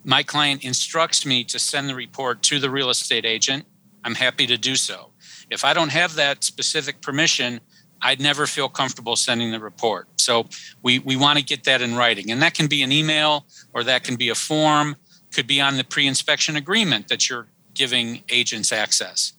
My 0.04 0.22
client 0.22 0.64
instructs 0.64 1.26
me 1.26 1.44
to 1.44 1.58
send 1.58 1.88
the 1.88 1.94
report 1.94 2.42
to 2.44 2.58
the 2.58 2.70
real 2.70 2.90
estate 2.90 3.24
agent. 3.24 3.64
I'm 4.04 4.14
happy 4.14 4.46
to 4.46 4.56
do 4.56 4.76
so. 4.76 5.10
If 5.50 5.64
I 5.64 5.74
don't 5.74 5.90
have 5.90 6.14
that 6.14 6.44
specific 6.44 7.00
permission, 7.00 7.60
I'd 8.00 8.20
never 8.20 8.46
feel 8.46 8.68
comfortable 8.68 9.16
sending 9.16 9.50
the 9.50 9.60
report. 9.60 10.08
So 10.16 10.46
we, 10.82 10.98
we 11.00 11.16
want 11.16 11.38
to 11.38 11.44
get 11.44 11.64
that 11.64 11.82
in 11.82 11.96
writing. 11.96 12.30
And 12.30 12.40
that 12.42 12.54
can 12.54 12.68
be 12.68 12.82
an 12.82 12.92
email 12.92 13.44
or 13.74 13.84
that 13.84 14.04
can 14.04 14.16
be 14.16 14.28
a 14.28 14.34
form, 14.34 14.96
could 15.32 15.46
be 15.46 15.60
on 15.60 15.76
the 15.76 15.84
pre 15.84 16.06
inspection 16.06 16.56
agreement 16.56 17.08
that 17.08 17.28
you're 17.28 17.48
giving 17.78 18.22
agents 18.28 18.72
access. 18.72 19.32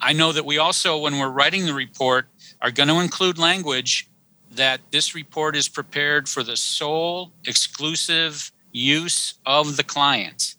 I 0.00 0.14
know 0.14 0.32
that 0.32 0.46
we 0.46 0.56
also, 0.56 0.96
when 0.96 1.18
we're 1.18 1.28
writing 1.28 1.66
the 1.66 1.74
report, 1.74 2.28
are 2.62 2.70
going 2.70 2.88
to 2.88 3.00
include 3.00 3.36
language 3.36 4.08
that 4.52 4.80
this 4.90 5.14
report 5.14 5.56
is 5.56 5.68
prepared 5.68 6.28
for 6.28 6.42
the 6.42 6.56
sole 6.56 7.32
exclusive 7.46 8.50
use 8.72 9.34
of 9.44 9.76
the 9.76 9.84
client. 9.84 10.54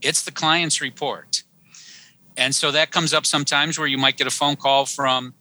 It's 0.00 0.22
the 0.22 0.30
client's 0.30 0.80
report. 0.80 1.42
And 2.36 2.54
so 2.54 2.70
that 2.70 2.92
comes 2.92 3.12
up 3.12 3.26
sometimes 3.26 3.78
where 3.78 3.88
you 3.88 3.98
might 3.98 4.16
get 4.16 4.26
a 4.26 4.30
phone 4.30 4.54
call 4.54 4.86
from 4.86 5.34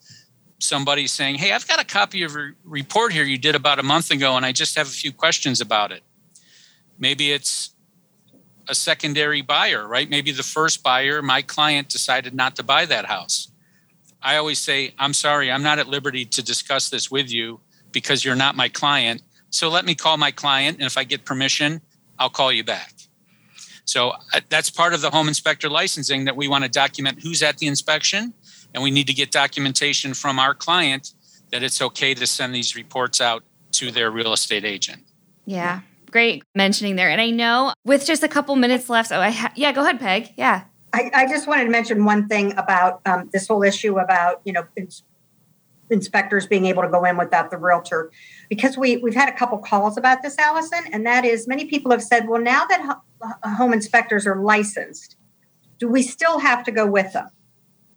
somebody 0.59 1.05
saying, 1.05 1.35
Hey, 1.35 1.51
I've 1.51 1.67
got 1.67 1.79
a 1.79 1.85
copy 1.85 2.23
of 2.23 2.35
a 2.35 2.51
report 2.63 3.13
here 3.13 3.23
you 3.23 3.37
did 3.37 3.55
about 3.55 3.77
a 3.77 3.83
month 3.83 4.09
ago, 4.09 4.35
and 4.35 4.45
I 4.45 4.51
just 4.51 4.75
have 4.75 4.87
a 4.87 4.91
few 4.91 5.11
questions 5.11 5.61
about 5.61 5.91
it. 5.91 6.01
Maybe 6.97 7.31
it's 7.31 7.75
a 8.69 8.75
secondary 8.75 9.41
buyer, 9.41 9.87
right? 9.87 10.09
Maybe 10.09 10.31
the 10.31 10.43
first 10.43 10.83
buyer, 10.83 11.21
my 11.21 11.41
client 11.41 11.89
decided 11.89 12.33
not 12.33 12.55
to 12.57 12.63
buy 12.63 12.85
that 12.85 13.05
house. 13.05 13.51
I 14.21 14.37
always 14.37 14.59
say, 14.59 14.93
I'm 14.97 15.13
sorry, 15.13 15.51
I'm 15.51 15.63
not 15.63 15.79
at 15.79 15.87
liberty 15.87 16.25
to 16.25 16.43
discuss 16.43 16.89
this 16.89 17.09
with 17.11 17.31
you 17.31 17.59
because 17.91 18.25
you're 18.25 18.35
not 18.35 18.55
my 18.55 18.69
client. 18.69 19.21
So 19.49 19.69
let 19.69 19.85
me 19.85 19.95
call 19.95 20.17
my 20.17 20.31
client, 20.31 20.77
and 20.77 20.85
if 20.85 20.97
I 20.97 21.03
get 21.03 21.23
permission, 21.23 21.81
I'll 22.19 22.29
call 22.29 22.51
you 22.51 22.63
back. 22.63 22.93
So 23.85 24.09
uh, 24.09 24.41
that's 24.49 24.69
part 24.69 24.93
of 24.93 25.01
the 25.01 25.09
home 25.09 25.29
inspector 25.29 25.69
licensing 25.69 26.25
that 26.25 26.35
we 26.35 26.47
want 26.47 26.65
to 26.65 26.69
document 26.69 27.21
who's 27.21 27.41
at 27.41 27.57
the 27.57 27.67
inspection, 27.67 28.33
and 28.73 28.83
we 28.83 28.91
need 28.91 29.07
to 29.07 29.13
get 29.13 29.31
documentation 29.31 30.13
from 30.13 30.39
our 30.39 30.53
client 30.53 31.13
that 31.51 31.63
it's 31.63 31.81
okay 31.81 32.13
to 32.13 32.27
send 32.27 32.53
these 32.53 32.75
reports 32.75 33.21
out 33.21 33.43
to 33.71 33.91
their 33.91 34.11
real 34.11 34.33
estate 34.33 34.65
agent. 34.65 35.03
Yeah, 35.45 35.81
great 36.11 36.43
mentioning 36.55 36.95
there. 36.95 37.09
And 37.09 37.21
I 37.21 37.29
know 37.29 37.73
with 37.85 38.05
just 38.05 38.23
a 38.23 38.27
couple 38.27 38.55
minutes 38.55 38.89
left, 38.89 39.11
oh, 39.11 39.19
I 39.19 39.31
ha- 39.31 39.53
yeah, 39.55 39.71
go 39.71 39.81
ahead, 39.81 39.99
Peg. 39.99 40.33
Yeah. 40.37 40.63
I, 40.93 41.11
I, 41.13 41.27
just 41.27 41.47
wanted 41.47 41.65
to 41.65 41.69
mention 41.69 42.05
one 42.05 42.27
thing 42.27 42.57
about 42.57 43.01
um, 43.05 43.29
this 43.33 43.47
whole 43.47 43.61
issue 43.61 43.99
about 43.99 44.41
you 44.45 44.53
know 44.53 44.65
ins- 44.77 45.03
inspectors 45.89 46.47
being 46.47 46.65
able 46.65 46.81
to 46.81 46.89
go 46.89 47.03
in 47.05 47.17
without 47.17 47.51
the 47.51 47.57
realtor 47.57 48.11
because 48.49 48.77
we 48.77 48.97
we've 48.97 49.15
had 49.15 49.29
a 49.29 49.33
couple 49.33 49.57
calls 49.57 49.97
about 49.97 50.21
this 50.21 50.37
allison 50.37 50.79
and 50.91 51.05
that 51.05 51.25
is 51.25 51.47
many 51.47 51.65
people 51.65 51.91
have 51.91 52.03
said 52.03 52.27
well 52.27 52.41
now 52.41 52.65
that 52.65 52.81
ho- 52.81 53.33
home 53.55 53.73
inspectors 53.73 54.27
are 54.27 54.41
licensed 54.41 55.17
do 55.79 55.87
we 55.87 56.01
still 56.01 56.39
have 56.39 56.63
to 56.63 56.71
go 56.71 56.85
with 56.85 57.13
them 57.13 57.29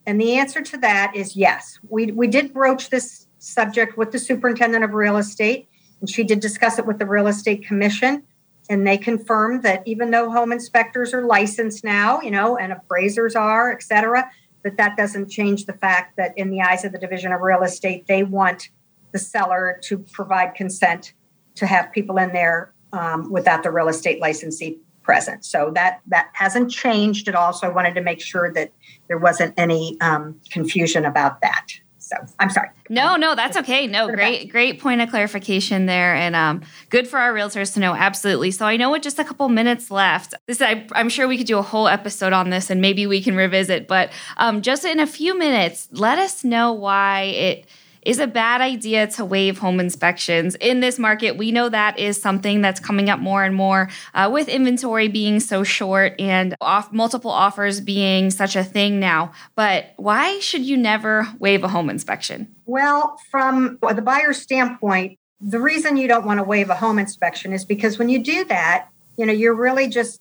and 0.06 0.20
the 0.20 0.34
answer 0.34 0.60
to 0.60 0.76
that 0.76 1.14
is 1.16 1.36
yes 1.36 1.78
we 1.88 2.12
we 2.12 2.26
did 2.26 2.52
broach 2.52 2.90
this 2.90 3.26
subject 3.38 3.96
with 3.96 4.12
the 4.12 4.18
superintendent 4.18 4.84
of 4.84 4.94
real 4.94 5.16
estate 5.16 5.68
and 6.00 6.08
she 6.08 6.24
did 6.24 6.40
discuss 6.40 6.78
it 6.78 6.86
with 6.86 6.98
the 6.98 7.06
real 7.06 7.26
estate 7.26 7.66
commission 7.66 8.22
and 8.68 8.86
they 8.86 8.96
confirmed 8.96 9.62
that 9.64 9.82
even 9.86 10.10
though 10.10 10.30
home 10.30 10.52
inspectors 10.52 11.12
are 11.12 11.22
licensed 11.22 11.84
now 11.84 12.20
you 12.20 12.30
know 12.30 12.56
and 12.56 12.72
appraisers 12.72 13.34
are 13.36 13.72
et 13.72 13.82
cetera 13.82 14.30
that 14.62 14.76
that 14.76 14.96
doesn't 14.96 15.28
change 15.28 15.64
the 15.66 15.72
fact 15.72 16.16
that 16.16 16.36
in 16.36 16.50
the 16.50 16.60
eyes 16.60 16.84
of 16.84 16.92
the 16.92 16.98
division 16.98 17.32
of 17.32 17.40
real 17.40 17.62
estate 17.62 18.06
they 18.06 18.22
want 18.22 18.70
the 19.12 19.18
seller 19.18 19.80
to 19.82 19.98
provide 19.98 20.54
consent 20.54 21.14
to 21.56 21.66
have 21.66 21.90
people 21.92 22.16
in 22.16 22.32
there 22.32 22.72
um, 22.92 23.30
without 23.30 23.62
the 23.62 23.70
real 23.70 23.88
estate 23.88 24.20
licensee 24.20 24.78
present. 25.02 25.44
So 25.44 25.72
that 25.74 26.00
that 26.06 26.28
hasn't 26.34 26.70
changed 26.70 27.26
at 27.26 27.34
all 27.34 27.52
so 27.52 27.66
i 27.66 27.70
wanted 27.70 27.94
to 27.94 28.00
make 28.00 28.20
sure 28.20 28.52
that 28.52 28.70
there 29.08 29.18
wasn't 29.18 29.54
any 29.56 29.96
um, 30.00 30.40
confusion 30.50 31.04
about 31.04 31.40
that 31.40 31.66
so 32.10 32.34
I'm 32.40 32.50
sorry. 32.50 32.70
No, 32.88 33.16
no, 33.16 33.34
that's 33.34 33.56
okay. 33.58 33.86
No, 33.86 34.08
great, 34.08 34.50
great 34.50 34.80
point 34.80 35.00
of 35.00 35.10
clarification 35.10 35.86
there, 35.86 36.14
and 36.14 36.34
um, 36.34 36.62
good 36.88 37.06
for 37.06 37.18
our 37.18 37.32
realtors 37.32 37.74
to 37.74 37.80
know. 37.80 37.94
Absolutely. 37.94 38.50
So 38.50 38.66
I 38.66 38.76
know 38.76 38.90
with 38.90 39.02
just 39.02 39.18
a 39.18 39.24
couple 39.24 39.48
minutes 39.48 39.90
left, 39.90 40.34
this 40.46 40.60
I, 40.60 40.86
am 40.94 41.08
sure 41.08 41.28
we 41.28 41.38
could 41.38 41.46
do 41.46 41.58
a 41.58 41.62
whole 41.62 41.86
episode 41.86 42.32
on 42.32 42.50
this, 42.50 42.68
and 42.68 42.80
maybe 42.80 43.06
we 43.06 43.22
can 43.22 43.36
revisit. 43.36 43.86
But 43.86 44.10
um, 44.38 44.60
just 44.60 44.84
in 44.84 44.98
a 44.98 45.06
few 45.06 45.38
minutes, 45.38 45.88
let 45.92 46.18
us 46.18 46.42
know 46.42 46.72
why 46.72 47.22
it 47.22 47.66
is 48.02 48.18
a 48.18 48.26
bad 48.26 48.60
idea 48.60 49.06
to 49.06 49.24
waive 49.24 49.58
home 49.58 49.80
inspections 49.80 50.54
in 50.56 50.80
this 50.80 50.98
market. 50.98 51.36
We 51.36 51.52
know 51.52 51.68
that 51.68 51.98
is 51.98 52.20
something 52.20 52.60
that's 52.60 52.80
coming 52.80 53.10
up 53.10 53.20
more 53.20 53.44
and 53.44 53.54
more 53.54 53.90
uh, 54.14 54.30
with 54.32 54.48
inventory 54.48 55.08
being 55.08 55.40
so 55.40 55.64
short 55.64 56.14
and 56.18 56.54
off 56.60 56.92
multiple 56.92 57.30
offers 57.30 57.80
being 57.80 58.30
such 58.30 58.56
a 58.56 58.64
thing 58.64 59.00
now. 59.00 59.32
But 59.54 59.92
why 59.96 60.38
should 60.40 60.62
you 60.62 60.76
never 60.76 61.28
waive 61.38 61.64
a 61.64 61.68
home 61.68 61.90
inspection? 61.90 62.54
Well, 62.66 63.18
from 63.30 63.78
the 63.80 64.02
buyer's 64.02 64.40
standpoint, 64.40 65.18
the 65.40 65.60
reason 65.60 65.96
you 65.96 66.08
don't 66.08 66.26
want 66.26 66.38
to 66.38 66.44
waive 66.44 66.70
a 66.70 66.76
home 66.76 66.98
inspection 66.98 67.52
is 67.52 67.64
because 67.64 67.98
when 67.98 68.08
you 68.08 68.22
do 68.22 68.44
that, 68.46 68.88
you 69.16 69.26
know, 69.26 69.32
you're 69.32 69.54
really 69.54 69.88
just 69.88 70.20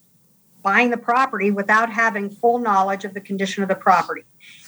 buying 0.62 0.90
the 0.90 0.98
property 0.98 1.52
without 1.52 1.92
having 1.92 2.30
full 2.30 2.60
knowledge 2.60 3.06
of 3.06 3.14
the 3.14 3.22
condition 3.22 3.64
of 3.64 3.70
the 3.70 3.76
property 3.76 4.24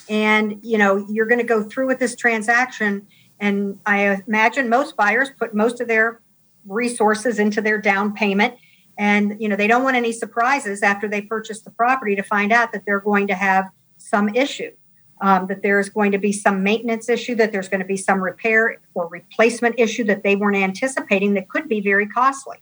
and 0.10 0.60
you 0.64 0.78
know 0.78 1.06
you're 1.10 1.28
going 1.28 1.40
to 1.40 1.46
go 1.46 1.64
through 1.64 1.88
with 1.88 2.00
this 2.00 2.16
transaction 2.16 3.08
and 3.40 3.80
i 3.86 4.22
imagine 4.28 4.70
most 4.70 4.96
buyers 4.96 5.30
put 5.38 5.54
most 5.54 5.80
of 5.82 5.88
their 5.88 6.22
resources 6.68 7.40
into 7.40 7.62
their 7.62 7.80
down 7.80 8.14
payment 8.14 8.56
And 8.98 9.42
you 9.42 9.50
know, 9.50 9.56
they 9.56 9.68
don't 9.68 9.84
want 9.84 9.96
any 9.96 10.12
surprises 10.12 10.84
after 10.84 11.08
they 11.08 11.22
purchase 11.22 11.62
the 11.62 11.72
property 11.72 12.16
to 12.16 12.24
find 12.24 12.52
out 12.52 12.72
that 12.72 12.86
they're 12.86 13.00
going 13.00 13.28
to 13.28 13.36
have 13.36 13.66
some 13.98 14.30
issue. 14.30 14.72
Um, 15.22 15.46
that 15.48 15.62
there's 15.62 15.88
going 15.88 16.12
to 16.14 16.18
be 16.18 16.32
some 16.32 16.64
maintenance 16.64 17.08
issue, 17.08 17.36
that 17.36 17.52
there's 17.52 17.70
going 17.70 17.80
to 17.80 17.86
be 17.86 17.96
some 17.96 18.24
repair 18.24 18.82
or 18.96 19.08
replacement 19.08 19.76
issue 19.78 20.04
that 20.06 20.24
they 20.24 20.36
weren't 20.36 20.58
anticipating 20.58 21.36
that 21.36 21.48
could 21.48 21.70
be 21.70 21.80
very 21.80 22.08
costly. 22.08 22.58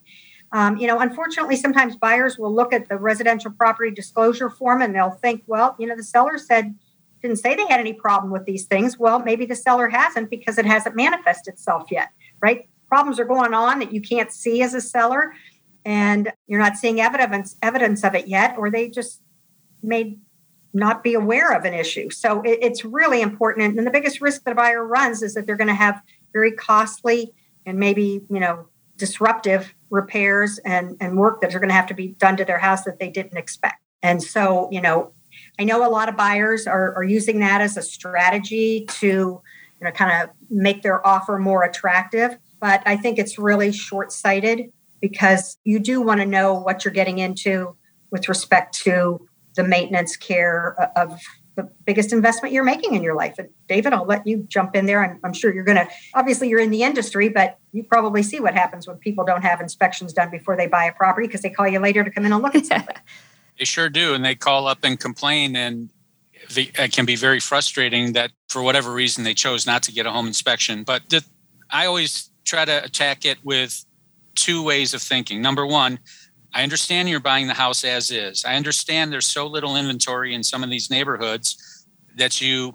Um, 0.52 0.76
you 0.76 0.86
know, 0.86 1.00
unfortunately, 1.00 1.56
sometimes 1.56 1.96
buyers 1.96 2.38
will 2.38 2.54
look 2.54 2.74
at 2.74 2.90
the 2.90 2.98
residential 2.98 3.52
property 3.52 3.92
disclosure 3.92 4.50
form 4.50 4.82
and 4.82 4.94
they'll 4.94 5.10
think, 5.10 5.44
well, 5.48 5.74
you 5.80 5.88
know, 5.88 5.96
the 5.96 6.04
seller 6.04 6.38
said, 6.38 6.76
didn't 7.22 7.38
say 7.38 7.56
they 7.56 7.68
had 7.68 7.80
any 7.80 7.94
problem 7.94 8.32
with 8.32 8.46
these 8.46 8.66
things. 8.66 8.98
Well, 8.98 9.20
maybe 9.20 9.46
the 9.46 9.56
seller 9.56 9.90
hasn't 9.90 10.30
because 10.30 10.58
it 10.58 10.66
hasn't 10.66 10.96
manifested 10.96 11.54
itself 11.54 11.92
yet, 11.92 12.10
right? 12.42 12.70
Problems 12.88 13.20
are 13.20 13.26
going 13.26 13.54
on 13.54 13.80
that 13.80 13.94
you 13.94 14.02
can't 14.02 14.32
see 14.32 14.62
as 14.62 14.74
a 14.74 14.82
seller 14.82 15.34
and 15.86 16.32
you're 16.48 16.60
not 16.60 16.78
seeing 16.78 17.00
evidence 17.02 17.58
evidence 17.62 18.04
of 18.04 18.16
it 18.16 18.28
yet, 18.28 18.58
or 18.58 18.70
they 18.70 18.90
just 18.90 19.22
may 19.82 20.18
not 20.74 21.04
be 21.04 21.14
aware 21.14 21.52
of 21.52 21.66
an 21.66 21.74
issue. 21.74 22.10
So 22.10 22.42
it, 22.42 22.60
it's 22.62 22.86
really 22.86 23.22
important. 23.22 23.78
And 23.78 23.88
the 23.88 23.92
biggest 23.92 24.22
risk 24.22 24.44
that 24.44 24.52
a 24.52 24.56
buyer 24.56 24.86
runs 24.86 25.24
is 25.24 25.34
that 25.34 25.48
they're 25.48 25.58
going 25.58 25.68
to 25.68 25.74
have 25.74 26.02
very 26.32 26.52
costly 26.52 27.34
and 27.66 27.80
maybe, 27.80 28.22
you 28.30 28.40
know, 28.40 28.68
disruptive 28.98 29.74
repairs 29.90 30.60
and, 30.60 30.96
and 31.00 31.18
work 31.18 31.42
that 31.42 31.56
are 31.56 31.60
going 31.60 31.70
to 31.70 31.76
have 31.76 31.88
to 31.88 31.94
be 31.94 32.10
done 32.10 32.38
to 32.38 32.46
their 32.46 32.60
house 32.60 32.84
that 32.84 33.00
they 33.00 33.10
didn't 33.10 33.38
expect. 33.38 33.82
And 34.04 34.22
so, 34.22 34.70
you 34.72 34.82
know, 34.82 35.14
I 35.60 35.64
know 35.64 35.86
a 35.86 35.92
lot 35.92 36.08
of 36.08 36.16
buyers 36.16 36.66
are, 36.68 36.96
are 36.96 37.04
using 37.04 37.40
that 37.40 37.60
as 37.60 37.76
a 37.76 37.82
strategy 37.82 38.86
to, 39.00 39.08
you 39.08 39.42
know, 39.82 39.92
kind 39.92 40.24
of 40.24 40.30
make 40.50 40.82
their 40.84 41.06
offer 41.06 41.38
more 41.38 41.64
attractive. 41.64 42.38
But 42.62 42.82
I 42.86 42.96
think 42.96 43.20
it's 43.20 43.38
really 43.38 43.74
short 43.74 44.14
sighted 44.14 44.72
because 45.02 45.58
you 45.66 45.80
do 45.80 46.02
want 46.02 46.22
to 46.22 46.26
know 46.26 46.54
what 46.54 46.86
you're 46.86 46.94
getting 46.94 47.20
into 47.20 47.76
with 48.10 48.30
respect 48.30 48.74
to 48.80 49.28
the 49.56 49.64
maintenance 49.64 50.16
care 50.16 50.76
of 50.96 51.20
the 51.56 51.70
biggest 51.86 52.14
investment 52.14 52.54
you're 52.54 52.64
making 52.64 52.96
in 52.96 53.04
your 53.04 53.16
life. 53.16 53.36
And 53.38 53.50
David, 53.68 53.92
I'll 53.92 54.06
let 54.06 54.26
you 54.26 54.46
jump 54.48 54.76
in 54.76 54.86
there. 54.86 55.04
I'm, 55.04 55.20
I'm 55.26 55.34
sure 55.34 55.54
you're 55.54 55.66
going 55.66 55.78
to, 55.78 55.88
obviously, 56.14 56.48
you're 56.48 56.60
in 56.60 56.70
the 56.70 56.84
industry, 56.84 57.28
but 57.28 57.58
you 57.74 57.84
probably 57.84 58.24
see 58.24 58.40
what 58.40 58.54
happens 58.54 58.88
when 58.88 58.98
people 58.98 59.26
don't 59.26 59.42
have 59.42 59.60
inspections 59.60 60.14
done 60.14 60.32
before 60.32 60.56
they 60.56 60.68
buy 60.68 60.86
a 60.86 60.94
property 60.94 61.28
because 61.28 61.42
they 61.42 61.50
call 61.50 61.68
you 61.68 61.80
later 61.80 62.04
to 62.04 62.12
come 62.12 62.26
in 62.26 62.32
and 62.32 62.42
look 62.42 62.56
at 62.56 62.66
something. 62.66 62.96
They 63.60 63.66
sure 63.66 63.90
do. 63.90 64.14
And 64.14 64.26
they 64.26 64.36
call 64.36 64.68
up 64.68 64.80
and 64.84 65.00
complain. 65.00 65.56
And 65.56 65.90
it 66.56 66.94
can 66.94 67.06
be 67.06 67.16
very 67.16 67.40
frustrating 67.40 68.14
that 68.14 68.32
for 68.48 68.64
whatever 68.64 68.92
reason 68.92 69.24
they 69.24 69.34
chose 69.34 69.68
not 69.68 69.84
to 69.84 69.92
get 69.92 70.06
a 70.06 70.12
home 70.12 70.28
inspection. 70.28 70.84
But 70.84 71.10
the, 71.10 71.24
I 71.70 71.86
always 71.86 72.32
try 72.46 72.66
to 72.66 72.84
attack 72.84 73.26
it 73.26 73.38
with 73.44 73.86
two 74.36 74.64
ways 74.64 74.94
of 74.94 75.02
thinking. 75.02 75.42
Number 75.42 75.66
one, 75.66 76.00
I 76.54 76.64
understand 76.64 77.10
you're 77.10 77.20
buying 77.20 77.48
the 77.48 77.54
house 77.54 77.84
as 77.84 78.10
is. 78.10 78.44
I 78.44 78.56
understand 78.56 79.12
there's 79.12 79.28
so 79.28 79.46
little 79.46 79.76
inventory 79.76 80.34
in 80.34 80.44
some 80.44 80.64
of 80.64 80.70
these 80.70 80.90
neighborhoods 80.90 81.86
that 82.16 82.42
you 82.42 82.74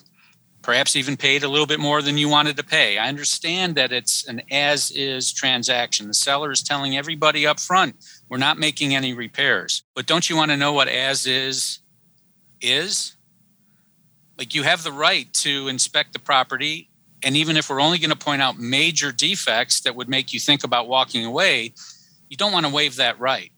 perhaps 0.63 0.97
even 0.97 1.17
paid 1.17 1.43
a 1.43 1.49
little 1.49 1.67
bit 1.67 1.81
more 1.81 2.01
than 2.01 2.17
you 2.17 2.29
wanted 2.29 2.57
to 2.57 2.65
pay. 2.65 2.99
I 2.99 3.09
understand 3.09 3.75
that 3.75 3.93
it's 3.93 4.27
an 4.27 4.43
as 4.51 4.91
is 4.93 5.33
transaction. 5.33 6.09
The 6.09 6.15
seller 6.15 6.53
is 6.53 6.63
telling 6.63 6.97
everybody 6.97 7.47
up 7.47 7.61
front, 7.61 7.97
we're 8.29 8.39
not 8.39 8.59
making 8.59 8.95
any 8.95 9.13
repairs. 9.13 9.83
But 9.95 10.07
don't 10.07 10.29
you 10.29 10.37
want 10.37 10.51
to 10.51 10.57
know 10.57 10.73
what 10.73 10.89
as 10.89 11.27
is 11.27 11.81
is? 12.61 13.17
Like 14.39 14.55
you 14.55 14.63
have 14.63 14.83
the 14.83 14.93
right 14.93 15.33
to 15.35 15.69
inspect 15.69 16.13
the 16.13 16.19
property. 16.19 16.91
And 17.23 17.37
even 17.37 17.57
if 17.57 17.71
we're 17.71 17.81
only 17.81 17.99
going 17.99 18.11
to 18.11 18.17
point 18.17 18.43
out 18.43 18.59
major 18.59 19.13
defects 19.13 19.81
that 19.83 19.95
would 19.95 20.09
make 20.09 20.33
you 20.33 20.41
think 20.41 20.65
about 20.65 20.89
walking 20.89 21.25
away, 21.25 21.73
you 22.29 22.37
don't 22.37 22.53
want 22.53 22.67
to 22.67 22.73
waive 22.73 22.97
that 22.97 23.19
right 23.21 23.51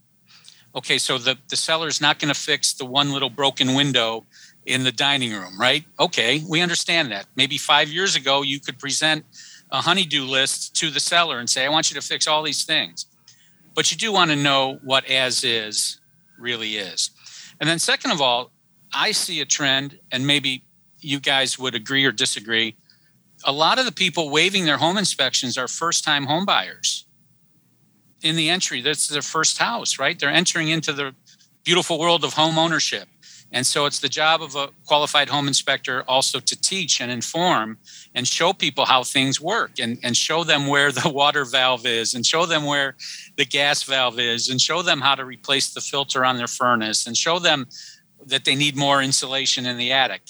okay, 0.77 0.99
so 0.99 1.17
the, 1.19 1.39
the 1.49 1.57
seller's 1.57 2.01
not 2.01 2.19
going 2.19 2.33
to 2.33 2.39
fix 2.39 2.75
the 2.75 2.85
one 2.85 3.13
little 3.13 3.31
broken 3.31 3.75
window 3.75 4.25
in 4.67 4.85
the 4.85 4.93
dining 4.93 5.33
room, 5.33 5.59
right? 5.59 5.85
Okay, 5.99 6.45
we 6.49 6.61
understand 6.61 7.11
that. 7.11 7.27
Maybe 7.35 7.57
five 7.57 7.89
years 7.89 8.15
ago, 8.15 8.43
you 8.43 8.61
could 8.61 8.79
present 8.79 9.25
a 9.71 9.81
honeydew 9.81 10.25
list 10.25 10.77
to 10.77 10.91
the 10.91 11.01
seller 11.01 11.39
and 11.39 11.49
say, 11.49 11.65
I 11.65 11.69
want 11.71 11.91
you 11.91 11.99
to 11.99 12.07
fix 12.07 12.27
all 12.27 12.43
these 12.43 12.65
things. 12.65 13.07
But 13.77 13.93
you 13.93 13.99
do 13.99 14.11
want 14.11 14.31
to 14.31 14.37
know 14.37 14.81
what 14.83 15.05
as 15.09 15.45
is 15.45 16.01
really 16.39 16.77
is. 16.77 17.11
And 17.61 17.69
then, 17.69 17.79
second 17.79 18.11
of 18.11 18.21
all, 18.21 18.51
I 18.93 19.13
see 19.13 19.41
a 19.41 19.45
trend, 19.45 20.01
and 20.11 20.27
maybe 20.27 20.65
you 20.99 21.21
guys 21.21 21.59
would 21.59 21.75
agree 21.75 22.05
or 22.05 22.11
disagree. 22.11 22.75
A 23.45 23.53
lot 23.53 23.79
of 23.79 23.85
the 23.85 23.93
people 23.93 24.31
waiving 24.31 24.65
their 24.65 24.79
home 24.79 24.97
inspections 24.97 25.59
are 25.59 25.69
first 25.69 26.05
time 26.05 26.25
home 26.25 26.47
buyers 26.47 27.05
in 28.23 28.35
the 28.35 28.49
entry. 28.49 28.81
That's 28.81 29.09
their 29.09 29.23
first 29.23 29.59
house, 29.59 29.99
right? 29.99 30.19
They're 30.19 30.31
entering 30.31 30.69
into 30.69 30.95
the 30.95 31.15
beautiful 31.63 31.99
world 31.99 32.25
of 32.25 32.33
home 32.33 32.59
ownership. 32.59 33.09
And 33.53 33.67
so 33.67 33.87
it's 33.87 34.01
the 34.01 34.09
job 34.09 34.43
of 34.43 34.57
a 34.57 34.71
qualified 34.87 35.29
home 35.29 35.47
inspector 35.47 36.03
also 36.09 36.41
to 36.41 36.61
teach 36.61 37.01
and 37.01 37.11
inform 37.11 37.79
and 38.15 38.27
show 38.27 38.53
people 38.53 38.85
how 38.85 39.05
things 39.05 39.41
work 39.41 39.79
and, 39.79 39.99
and 40.03 40.17
show 40.17 40.45
them 40.45 40.67
where 40.67 40.91
the 40.91 41.09
water 41.15 41.45
valve 41.45 41.87
is 41.87 42.15
and 42.15 42.27
show 42.27 42.45
them 42.45 42.65
where 42.65 42.97
the 43.37 43.45
gas 43.45 43.83
valve 43.85 44.19
is 44.19 44.49
and 44.49 44.61
show 44.61 44.83
them 44.83 45.01
how 45.01 45.15
to 45.15 45.25
replace 45.25 45.73
the 45.73 45.81
filter 45.81 46.25
on 46.25 46.37
their 46.37 46.49
furnace 46.49 47.07
and 47.07 47.17
show 47.17 47.39
them 47.39 47.67
that 48.27 48.45
they 48.45 48.57
need 48.57 48.77
more 48.77 49.01
insulation 49.01 49.67
in 49.67 49.79
the 49.79 49.93
attic. 49.93 50.23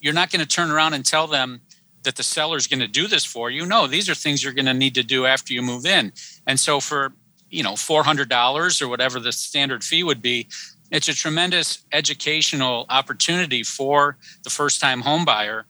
You're 0.00 0.12
not 0.12 0.30
going 0.30 0.40
to 0.40 0.48
turn 0.48 0.70
around 0.70 0.94
and 0.94 1.04
tell 1.04 1.26
them 1.26 1.60
that 2.02 2.16
the 2.16 2.22
seller's 2.22 2.66
going 2.66 2.80
to 2.80 2.88
do 2.88 3.06
this 3.06 3.24
for 3.24 3.50
you. 3.50 3.66
No, 3.66 3.86
these 3.86 4.08
are 4.08 4.14
things 4.14 4.42
you're 4.42 4.52
going 4.52 4.66
to 4.66 4.74
need 4.74 4.94
to 4.94 5.02
do 5.02 5.26
after 5.26 5.52
you 5.52 5.62
move 5.62 5.86
in. 5.86 6.12
And 6.46 6.58
so 6.58 6.80
for 6.80 7.12
you 7.50 7.62
know 7.62 7.72
$400 7.72 8.82
or 8.82 8.88
whatever 8.88 9.20
the 9.20 9.32
standard 9.32 9.84
fee 9.84 10.02
would 10.02 10.22
be 10.22 10.48
it's 10.90 11.08
a 11.08 11.14
tremendous 11.14 11.84
educational 11.92 12.86
opportunity 12.88 13.62
for 13.62 14.16
the 14.44 14.50
first 14.50 14.80
time 14.80 15.02
homebuyer. 15.02 15.64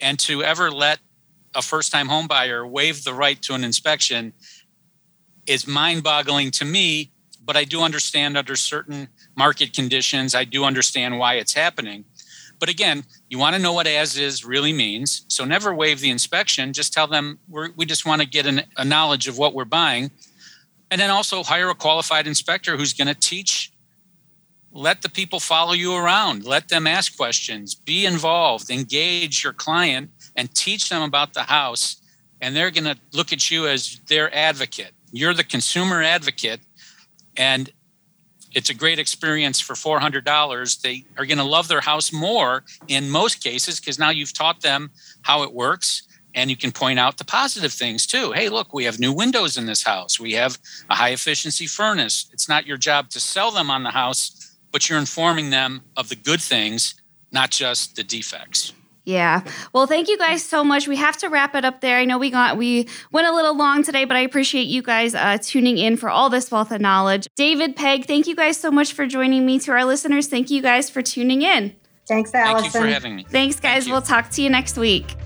and 0.00 0.18
to 0.18 0.42
ever 0.42 0.70
let 0.70 0.98
a 1.54 1.62
first 1.62 1.90
time 1.90 2.08
homebuyer 2.08 2.68
waive 2.68 3.04
the 3.04 3.14
right 3.14 3.40
to 3.42 3.54
an 3.54 3.64
inspection 3.64 4.32
is 5.46 5.66
mind 5.66 6.02
boggling 6.02 6.50
to 6.50 6.64
me 6.64 7.10
but 7.44 7.56
i 7.56 7.64
do 7.64 7.82
understand 7.82 8.36
under 8.36 8.54
certain 8.54 9.08
market 9.36 9.72
conditions 9.72 10.34
i 10.34 10.44
do 10.44 10.64
understand 10.64 11.18
why 11.18 11.34
it's 11.34 11.54
happening. 11.54 12.04
But 12.60 12.68
again 12.68 13.04
you 13.28 13.38
want 13.38 13.56
to 13.56 13.62
know 13.62 13.72
what 13.72 13.86
as 13.86 14.16
is 14.18 14.44
really 14.44 14.72
means 14.72 15.24
so 15.28 15.44
never 15.44 15.74
waive 15.74 16.00
the 16.00 16.10
inspection. 16.10 16.72
Just 16.72 16.92
tell 16.92 17.06
them 17.06 17.38
we 17.48 17.86
just 17.86 18.04
want 18.04 18.20
to 18.20 18.28
get 18.28 18.46
an, 18.46 18.62
a 18.76 18.84
knowledge 18.84 19.28
of 19.28 19.38
what 19.38 19.54
we're 19.54 19.64
buying. 19.64 20.10
And 20.90 21.00
then 21.00 21.10
also 21.10 21.42
hire 21.42 21.68
a 21.68 21.74
qualified 21.74 22.26
inspector 22.26 22.76
who's 22.76 22.94
going 22.94 23.08
to 23.08 23.14
teach 23.14 23.72
let 24.78 25.02
the 25.02 25.08
people 25.08 25.40
follow 25.40 25.72
you 25.72 25.94
around. 25.94 26.44
Let 26.44 26.68
them 26.68 26.86
ask 26.86 27.16
questions. 27.16 27.74
Be 27.74 28.06
involved. 28.06 28.70
Engage 28.70 29.42
your 29.42 29.52
client 29.52 30.10
and 30.36 30.54
teach 30.54 30.88
them 30.88 31.02
about 31.02 31.34
the 31.34 31.42
house. 31.42 31.96
And 32.40 32.54
they're 32.54 32.70
going 32.70 32.84
to 32.84 32.96
look 33.12 33.32
at 33.32 33.50
you 33.50 33.66
as 33.66 34.00
their 34.06 34.32
advocate. 34.34 34.92
You're 35.10 35.34
the 35.34 35.42
consumer 35.42 36.00
advocate. 36.02 36.60
And 37.36 37.70
it's 38.54 38.70
a 38.70 38.74
great 38.74 38.98
experience 38.98 39.60
for 39.60 39.74
$400 39.74 40.80
they 40.80 41.04
are 41.18 41.26
going 41.26 41.38
to 41.38 41.44
love 41.44 41.68
their 41.68 41.80
house 41.80 42.12
more 42.12 42.62
in 42.86 43.10
most 43.10 43.42
cases 43.42 43.80
because 43.80 43.98
now 43.98 44.10
you've 44.10 44.32
taught 44.32 44.60
them 44.60 44.90
how 45.22 45.42
it 45.42 45.52
works. 45.52 46.04
And 46.34 46.50
you 46.50 46.56
can 46.56 46.70
point 46.70 47.00
out 47.00 47.18
the 47.18 47.24
positive 47.24 47.72
things 47.72 48.06
too. 48.06 48.30
Hey, 48.30 48.48
look, 48.48 48.72
we 48.72 48.84
have 48.84 49.00
new 49.00 49.12
windows 49.12 49.56
in 49.56 49.66
this 49.66 49.82
house. 49.82 50.20
We 50.20 50.34
have 50.34 50.56
a 50.88 50.94
high 50.94 51.10
efficiency 51.10 51.66
furnace. 51.66 52.30
It's 52.32 52.48
not 52.48 52.66
your 52.66 52.76
job 52.76 53.08
to 53.10 53.20
sell 53.20 53.50
them 53.50 53.70
on 53.70 53.82
the 53.82 53.90
house, 53.90 54.37
but 54.72 54.88
you're 54.88 54.98
informing 54.98 55.50
them 55.50 55.82
of 55.96 56.08
the 56.08 56.16
good 56.16 56.40
things, 56.40 56.94
not 57.32 57.50
just 57.50 57.96
the 57.96 58.04
defects. 58.04 58.72
Yeah. 59.08 59.42
Well, 59.72 59.86
thank 59.86 60.06
you 60.08 60.18
guys 60.18 60.44
so 60.44 60.62
much. 60.62 60.86
We 60.86 60.96
have 60.96 61.16
to 61.18 61.28
wrap 61.28 61.54
it 61.54 61.64
up 61.64 61.80
there. 61.80 61.96
I 61.96 62.04
know 62.04 62.18
we 62.18 62.30
got 62.30 62.58
we 62.58 62.86
went 63.10 63.26
a 63.26 63.32
little 63.32 63.56
long 63.56 63.82
today, 63.82 64.04
but 64.04 64.18
I 64.18 64.20
appreciate 64.20 64.64
you 64.66 64.82
guys 64.82 65.14
uh, 65.14 65.38
tuning 65.40 65.78
in 65.78 65.96
for 65.96 66.10
all 66.10 66.28
this 66.28 66.50
wealth 66.50 66.70
of 66.72 66.82
knowledge. 66.82 67.26
David 67.34 67.74
Peg, 67.74 68.04
thank 68.04 68.26
you 68.26 68.36
guys 68.36 68.58
so 68.58 68.70
much 68.70 68.92
for 68.92 69.06
joining 69.06 69.46
me. 69.46 69.58
To 69.60 69.72
our 69.72 69.86
listeners, 69.86 70.26
thank 70.26 70.50
you 70.50 70.60
guys 70.60 70.90
for 70.90 71.00
tuning 71.00 71.40
in. 71.40 71.74
Thanks, 72.06 72.34
Allison. 72.34 72.70
Thank 72.70 72.74
you 72.74 72.80
for 72.80 72.86
having 72.86 73.16
me. 73.16 73.24
Thanks, 73.26 73.58
guys. 73.58 73.84
Thank 73.84 73.92
we'll 73.92 74.02
talk 74.02 74.28
to 74.32 74.42
you 74.42 74.50
next 74.50 74.76
week. 74.76 75.16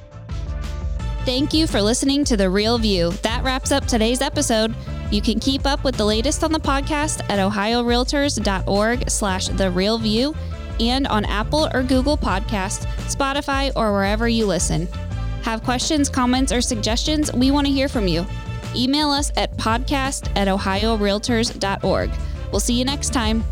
Thank 1.24 1.52
you 1.52 1.66
for 1.66 1.83
listening 1.83 2.22
to 2.26 2.36
The 2.36 2.49
Real 2.49 2.78
View. 2.78 3.11
That 3.22 3.43
wraps 3.43 3.72
up 3.72 3.86
today's 3.86 4.20
episode. 4.20 4.76
You 5.12 5.20
can 5.20 5.38
keep 5.38 5.66
up 5.66 5.84
with 5.84 5.96
the 5.96 6.06
latest 6.06 6.42
on 6.42 6.52
the 6.52 6.58
podcast 6.58 7.20
at 7.28 7.38
ohiorealtors.org 7.38 9.10
slash 9.10 9.48
The 9.48 9.70
Real 9.70 9.98
View 9.98 10.34
and 10.80 11.06
on 11.06 11.26
Apple 11.26 11.68
or 11.74 11.82
Google 11.82 12.16
Podcasts, 12.16 12.86
Spotify, 13.14 13.70
or 13.76 13.92
wherever 13.92 14.26
you 14.26 14.46
listen. 14.46 14.88
Have 15.42 15.62
questions, 15.62 16.08
comments, 16.08 16.50
or 16.50 16.62
suggestions? 16.62 17.30
We 17.30 17.50
want 17.50 17.66
to 17.66 17.72
hear 17.72 17.90
from 17.90 18.08
you. 18.08 18.24
Email 18.74 19.10
us 19.10 19.30
at 19.36 19.54
podcast 19.58 20.34
at 20.34 20.48
ohiorealtors.org. 20.48 22.10
We'll 22.50 22.60
see 22.60 22.78
you 22.78 22.86
next 22.86 23.12
time. 23.12 23.44